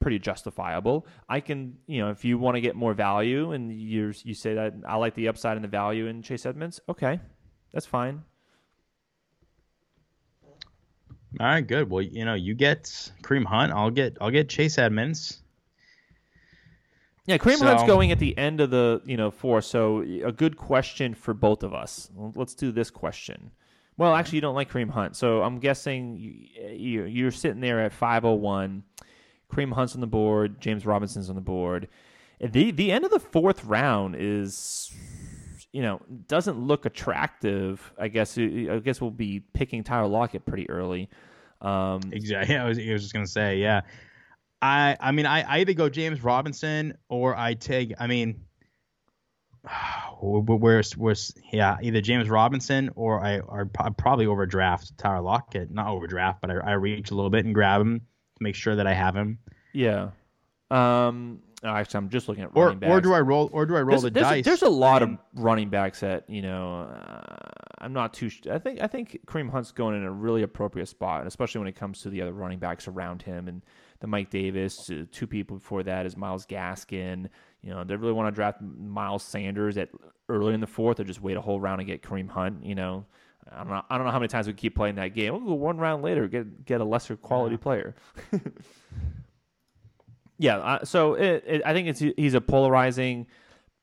[0.00, 1.06] pretty justifiable.
[1.28, 4.54] I can, you know, if you want to get more value and you you say
[4.54, 7.20] that I like the upside and the value in Chase Edmonds, okay,
[7.72, 8.22] that's fine.
[11.40, 11.90] All right, good.
[11.90, 12.84] Well, you know, you get
[13.22, 13.72] Kareem Hunt.
[13.72, 15.42] I'll get I'll get Chase Edmonds.
[17.26, 20.32] Yeah, Kareem So- Hunt's going at the end of the you know four, so a
[20.32, 22.10] good question for both of us.
[22.34, 23.50] Let's do this question.
[23.98, 27.80] Well, actually, you don't like Kareem Hunt, so I'm guessing you, you, you're sitting there
[27.80, 28.84] at 501.
[29.52, 30.60] Kareem Hunt's on the board.
[30.60, 31.88] James Robinson's on the board.
[32.40, 34.92] The the end of the fourth round is,
[35.72, 37.92] you know, doesn't look attractive.
[37.98, 41.08] I guess I guess we'll be picking Tyler Lockett pretty early.
[41.60, 42.56] Um, Exactly.
[42.58, 43.80] I was, I was just gonna say, yeah.
[44.62, 47.94] I I mean, I, I either go James Robinson or I take.
[47.98, 48.42] I mean,
[50.20, 53.40] where's where's yeah, either James Robinson or I
[53.72, 55.70] pro- probably overdraft Tyler Lockett.
[55.70, 58.02] Not overdraft, but I, I reach a little bit and grab him
[58.40, 59.38] make sure that I have him.
[59.72, 60.10] Yeah.
[60.70, 61.40] Um.
[61.64, 62.90] oh, actually, I'm just looking at Or running backs.
[62.90, 64.40] or do I roll or do I roll there's, the there's dice?
[64.40, 66.82] A, there's a lot of running backs that you know.
[66.82, 67.36] Uh,
[67.80, 68.28] I'm not too.
[68.28, 71.68] sh- I think I think Kareem Hunt's going in a really appropriate spot, especially when
[71.68, 73.62] it comes to the other running backs around him and
[74.00, 74.90] the Mike Davis.
[74.90, 77.28] Uh, two people before that is Myles Gaskin.
[77.62, 79.88] You know, they really want to draft Miles Sanders at
[80.28, 82.64] early in the fourth, or just wait a whole round and get Kareem Hunt.
[82.64, 83.06] You know.
[83.50, 83.82] I don't know.
[83.88, 85.32] I don't know how many times we keep playing that game.
[85.32, 87.94] We'll go one round later, get get a lesser quality player.
[90.38, 93.26] Yeah, uh, so it, it, I think it's he's a polarizing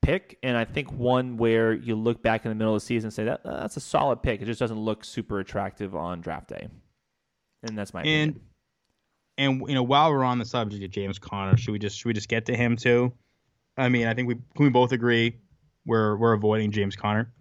[0.01, 3.07] pick, and I think one where you look back in the middle of the season
[3.07, 4.41] and say that uh, that's a solid pick.
[4.41, 6.69] It just doesn't look super attractive on draft day,
[7.63, 8.39] and that's my opinion.
[9.37, 11.97] and and you know while we're on the subject of James Conner, should we just
[11.97, 13.11] should we just get to him too?
[13.77, 15.35] I mean, I think we can we both agree
[15.85, 17.33] we're we're avoiding James Conner.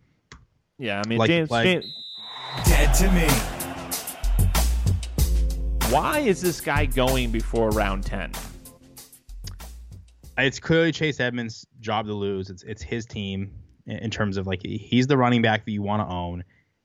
[0.76, 1.50] Yeah, I mean Like James.
[1.50, 1.84] James.
[2.64, 3.28] Dead to me.
[5.92, 8.32] Why is this guy going before round ten?
[10.38, 12.50] It's clearly Chase Edmonds' job to lose.
[12.50, 13.52] It's it's his team
[13.86, 16.44] in, in terms of like he's the running back that you want to own.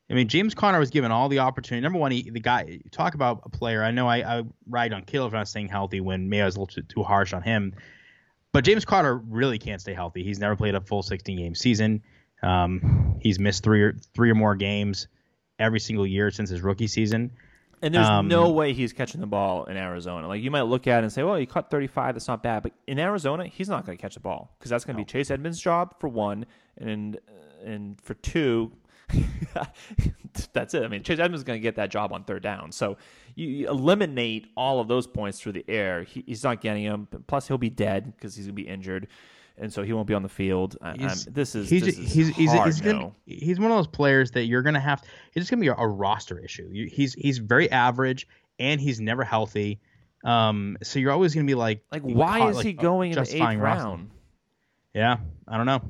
[0.10, 1.84] I mean, James Conner was given all the opportunity.
[1.84, 3.84] Number one, he, the guy talk about a player.
[3.84, 6.68] I know I, I ride on Caleb for not staying healthy when Mayo's a little
[6.68, 7.76] too, too harsh on him,
[8.52, 10.24] but James Conner really can't stay healthy.
[10.24, 12.02] He's never played a full 16 game season.
[12.42, 15.08] Um, he's missed three or three or more games
[15.60, 17.32] every single year since his rookie season.
[17.82, 20.28] And there's Um, no way he's catching the ball in Arizona.
[20.28, 22.16] Like you might look at it and say, "Well, he caught 35.
[22.16, 24.84] That's not bad." But in Arizona, he's not going to catch the ball because that's
[24.84, 26.46] going to be Chase Edmonds' job for one,
[26.78, 27.18] and
[27.64, 28.74] and for two,
[30.54, 30.84] that's it.
[30.84, 32.72] I mean, Chase Edmonds is going to get that job on third down.
[32.72, 32.98] So
[33.36, 36.04] you, you eliminate all of those points through the air.
[36.04, 37.08] He, he's not getting them.
[37.28, 39.08] Plus, he'll be dead because he's going to be injured,
[39.60, 40.78] and so he won't be on the field.
[40.82, 44.32] I, this is he's this is he's he's, he's, gonna, he's one of those players
[44.32, 45.04] that you're gonna have.
[45.28, 46.70] It's just gonna be a, a roster issue.
[46.72, 49.80] You, he's he's very average and he's never healthy.
[50.24, 53.24] Um, so you're always gonna be like, Like, why caught, is like, he going in
[53.24, 53.60] the eighth roster.
[53.60, 54.12] round?
[54.94, 55.82] Yeah, I don't know,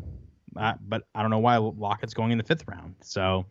[0.57, 2.95] uh, but I don't know why Lockett's going in the fifth round.
[3.01, 3.45] So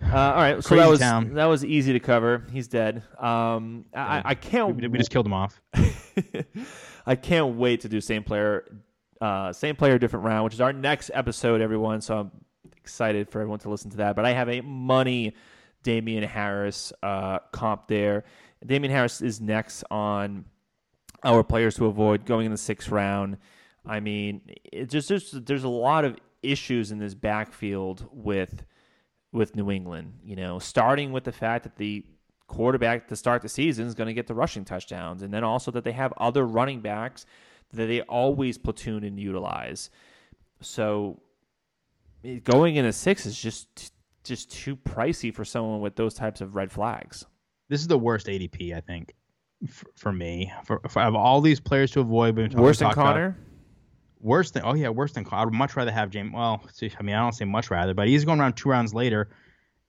[0.00, 1.34] Uh, all right, so Crazy that was town.
[1.34, 2.46] that was easy to cover.
[2.52, 3.02] He's dead.
[3.18, 4.76] Um, I, I can't.
[4.76, 5.60] we, we just killed him off.
[7.06, 8.64] I can't wait to do same player,
[9.20, 12.00] uh, same player, different round, which is our next episode, everyone.
[12.00, 12.30] So I'm
[12.76, 14.14] excited for everyone to listen to that.
[14.14, 15.34] But I have a money
[15.82, 18.24] Damien Harris uh, comp there.
[18.64, 20.44] Damien Harris is next on
[21.24, 23.38] our players to avoid going in the sixth round.
[23.86, 24.42] I mean,
[24.72, 28.64] it just there's there's a lot of issues in this backfield with
[29.32, 30.14] with New England.
[30.24, 32.04] You know, starting with the fact that the
[32.46, 35.70] quarterback to start the season is going to get the rushing touchdowns, and then also
[35.72, 37.26] that they have other running backs
[37.72, 39.90] that they always platoon and utilize.
[40.60, 41.20] So
[42.44, 43.92] going in a six is just
[44.24, 47.24] just too pricey for someone with those types of red flags.
[47.68, 49.14] This is the worst ADP, I think,
[49.68, 50.52] for, for me.
[50.64, 53.36] For, for of all these players to avoid, we've talked- Worse than talked about- Conner.
[54.20, 55.42] Worse than oh yeah, worse than Conner.
[55.42, 56.32] I would much rather have James.
[56.34, 58.92] Well, see, I mean, I don't say much rather, but he's going around two rounds
[58.92, 59.28] later.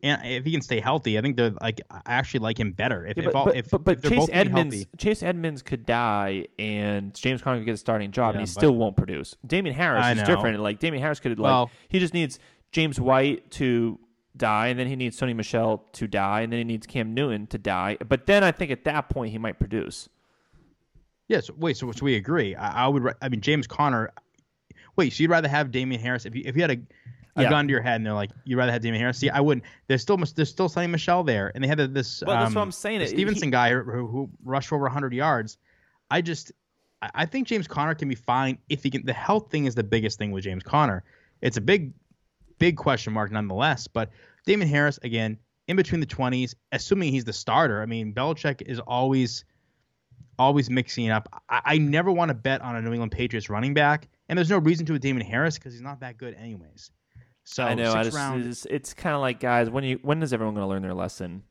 [0.02, 3.06] And if he can stay healthy, I think they're like I actually like him better.
[3.06, 5.62] If, Yeah, if, but, all, but, if, but, but if Chase Edmonds, healthy, Chase Edmonds
[5.62, 9.36] could die, and James Conner could get a starting job, and he still won't produce.
[9.46, 10.26] Damien Harris I is know.
[10.26, 10.60] different.
[10.62, 12.40] Like Damien Harris could like Well- he just needs
[12.72, 14.00] James White to
[14.38, 17.48] die, and then he needs Sony Michel to die, and then he needs Cam Newton
[17.48, 17.98] to die.
[18.08, 20.08] But then I think at that point he might produce.
[21.30, 21.50] Yes.
[21.52, 22.56] wait, so, so we agree.
[22.56, 23.14] I, I would.
[23.22, 24.12] I mean, James Conner.
[24.98, 26.80] Wait, so you'd rather have Damien Harris if you if you had a,
[27.38, 27.50] a Yeah.
[27.50, 29.18] gun to your head and they're like you'd rather have Damien Harris?
[29.18, 29.64] See, I wouldn't.
[29.88, 32.22] There's still there's still Sony Michel there, and they had this.
[32.26, 33.02] Well, that's what um, I'm saying.
[33.02, 35.58] It- Stevenson he- guy who, who rushed for over 100 yards.
[36.12, 36.52] I just
[37.02, 39.06] I I think James Conner can be fine if he can.
[39.06, 41.04] The health thing is the biggest thing with James Conner.
[41.42, 41.94] It's a big,
[42.58, 43.88] big question mark nonetheless.
[43.88, 44.10] But
[44.46, 45.38] Damien Harris again
[45.70, 47.82] in between the 20s, assuming he's the starter.
[47.82, 49.46] I mean, Belichick is always,
[50.40, 51.44] always mixing it up.
[51.50, 54.50] I, I never want to bet on a New England Patriots running back, and there's
[54.50, 56.90] no reason to with Damien Harris because he's not that good anyways.
[57.44, 57.92] So I know.
[57.92, 59.70] I six just, round, it's, it's kind of like guys.
[59.70, 61.44] When you when is everyone going to learn their lesson?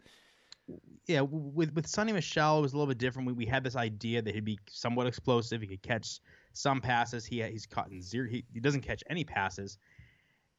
[1.09, 3.27] yeah, with with Sony Michel it was a little bit different.
[3.27, 5.63] We, we had this idea that he'd be somewhat explosive.
[5.63, 6.21] He could catch
[6.53, 7.25] some passes.
[7.25, 8.29] He he's caught in zero.
[8.29, 9.79] He, he doesn't catch any passes.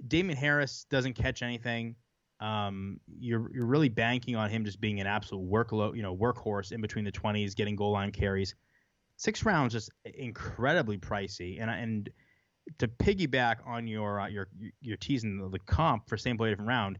[0.08, 1.96] Damien Harris doesn't catch anything.
[2.40, 6.72] Um, you're you're really banking on him just being an absolute workload, you know, workhorse
[6.72, 8.56] in between the 20s, getting goal line carries.
[9.18, 12.10] Six rounds just incredibly pricey, and and
[12.78, 14.48] to piggyback on your uh, your
[14.82, 17.00] your teasing the, comp for same play different round,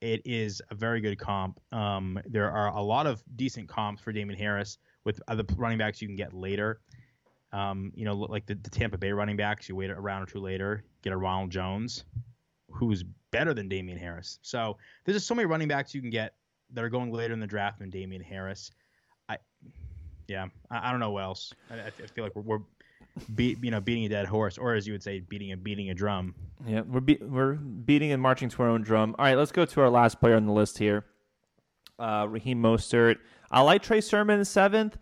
[0.00, 1.60] it is a very good comp.
[1.72, 6.00] Um, there are a lot of decent comps for Damien Harris with other running backs
[6.02, 6.80] you can get later.
[7.52, 10.26] Um, you know, like the, the Tampa Bay running backs, you wait a round or
[10.26, 12.04] two later, get a Ronald Jones,
[12.70, 14.38] who's better than Damien Harris.
[14.42, 16.34] So there's just so many running backs you can get
[16.72, 18.70] that are going later in the draft than Damien Harris.
[19.28, 19.38] I,
[20.28, 21.52] yeah, I, I don't know what else.
[21.70, 22.60] I, I feel like we're, we're
[23.36, 25.94] you know, beating a dead horse, or as you would say, beating a beating a
[25.94, 26.34] drum.
[26.66, 29.14] Yeah, we're be- we're beating and marching to our own drum.
[29.18, 31.04] All right, let's go to our last player on the list here.
[31.98, 33.16] Uh, Raheem Mostert.
[33.50, 34.96] I like Trey Sermon in seventh.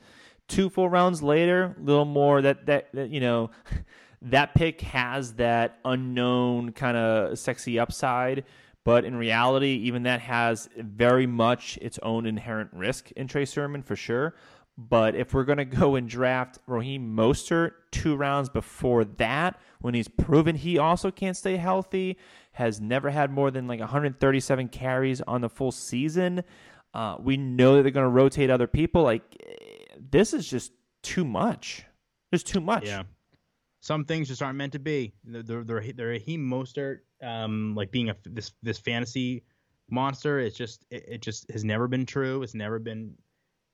[0.49, 3.51] Two full rounds later, a little more that that, that you know,
[4.23, 8.45] that pick has that unknown kind of sexy upside.
[8.85, 13.83] But in reality, even that has very much its own inherent risk in Trey Sermon
[13.83, 14.35] for sure.
[14.79, 19.93] But if we're going to go and draft Raheem Mostert two rounds before that, when
[19.93, 22.17] he's proven he also can't stay healthy,
[22.53, 26.45] has never had more than like 137 carries on the full season,
[26.95, 29.03] uh, we know that they're going to rotate other people.
[29.03, 29.23] Like,
[29.99, 31.85] this is just too much.
[32.31, 32.87] There's too much.
[32.87, 33.03] Yeah.
[33.81, 35.15] Some things just aren't meant to be.
[35.25, 39.45] The the the, the Raheem Mostert, um, like being a this this fantasy
[39.91, 42.43] monster, it's just it, it just has never been true.
[42.43, 43.15] It's never been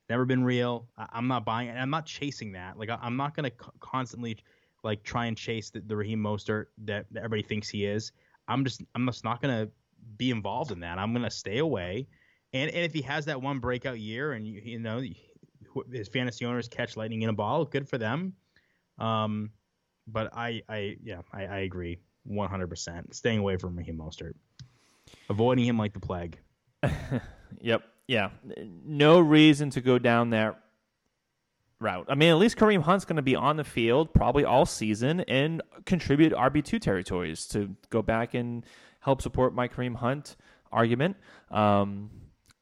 [0.09, 0.87] never been real.
[0.97, 1.73] I, I'm not buying it.
[1.73, 2.77] I'm not chasing that.
[2.77, 4.37] Like I, I'm not gonna co- constantly
[4.83, 8.11] like try and chase the, the Raheem Mostert that, that everybody thinks he is.
[8.47, 9.69] I'm just I'm just not gonna
[10.17, 10.99] be involved in that.
[10.99, 12.07] I'm gonna stay away.
[12.53, 15.03] And and if he has that one breakout year, and you, you know
[15.91, 18.33] his fantasy owners catch lightning in a ball, good for them.
[18.97, 19.49] Um,
[20.07, 21.99] but I, I, yeah, I, I agree
[22.29, 23.13] 100%.
[23.13, 24.33] Staying away from Raheem Mostert,
[25.29, 26.37] avoiding him like the plague.
[27.61, 27.83] Yep.
[28.07, 28.29] Yeah.
[28.85, 30.59] No reason to go down that
[31.79, 32.05] route.
[32.09, 35.21] I mean, at least Kareem Hunt's going to be on the field probably all season
[35.21, 38.65] and contribute RB2 territories to go back and
[38.99, 40.35] help support my Kareem Hunt
[40.71, 41.17] argument.
[41.51, 42.09] Um,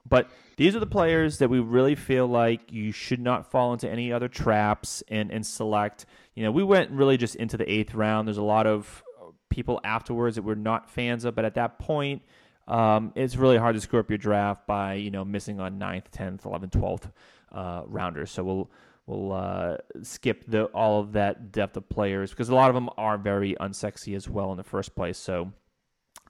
[0.07, 3.89] but these are the players that we really feel like you should not fall into
[3.89, 6.05] any other traps and, and select.
[6.35, 8.27] You know, we went really just into the eighth round.
[8.27, 9.03] There's a lot of
[9.49, 12.21] people afterwards that we're not fans of, but at that point,
[12.67, 16.09] um, it's really hard to screw up your draft by you know missing on 9th,
[16.11, 17.11] 10th, 11th, 12th
[17.51, 18.31] uh, rounders.
[18.31, 18.71] So we'll
[19.05, 22.89] we'll uh, skip the all of that depth of players because a lot of them
[22.97, 25.17] are very unsexy as well in the first place.
[25.17, 25.51] So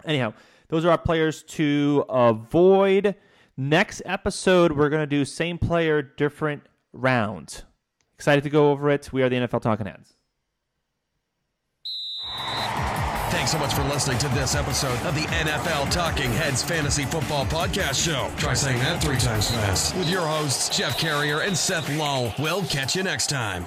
[0.05, 0.33] anyhow,
[0.69, 3.15] those are our players to avoid.
[3.55, 7.63] Next episode, we're going to do same player, different round.
[8.15, 9.11] Excited to go over it.
[9.13, 10.13] We are the NFL Talking Heads.
[13.29, 17.45] Thanks so much for listening to this episode of the NFL Talking Heads Fantasy Football
[17.45, 18.31] Podcast Show.
[18.37, 19.95] Try saying that three times fast.
[19.97, 22.31] With your hosts, Jeff Carrier and Seth Lowe.
[22.39, 23.65] We'll catch you next time.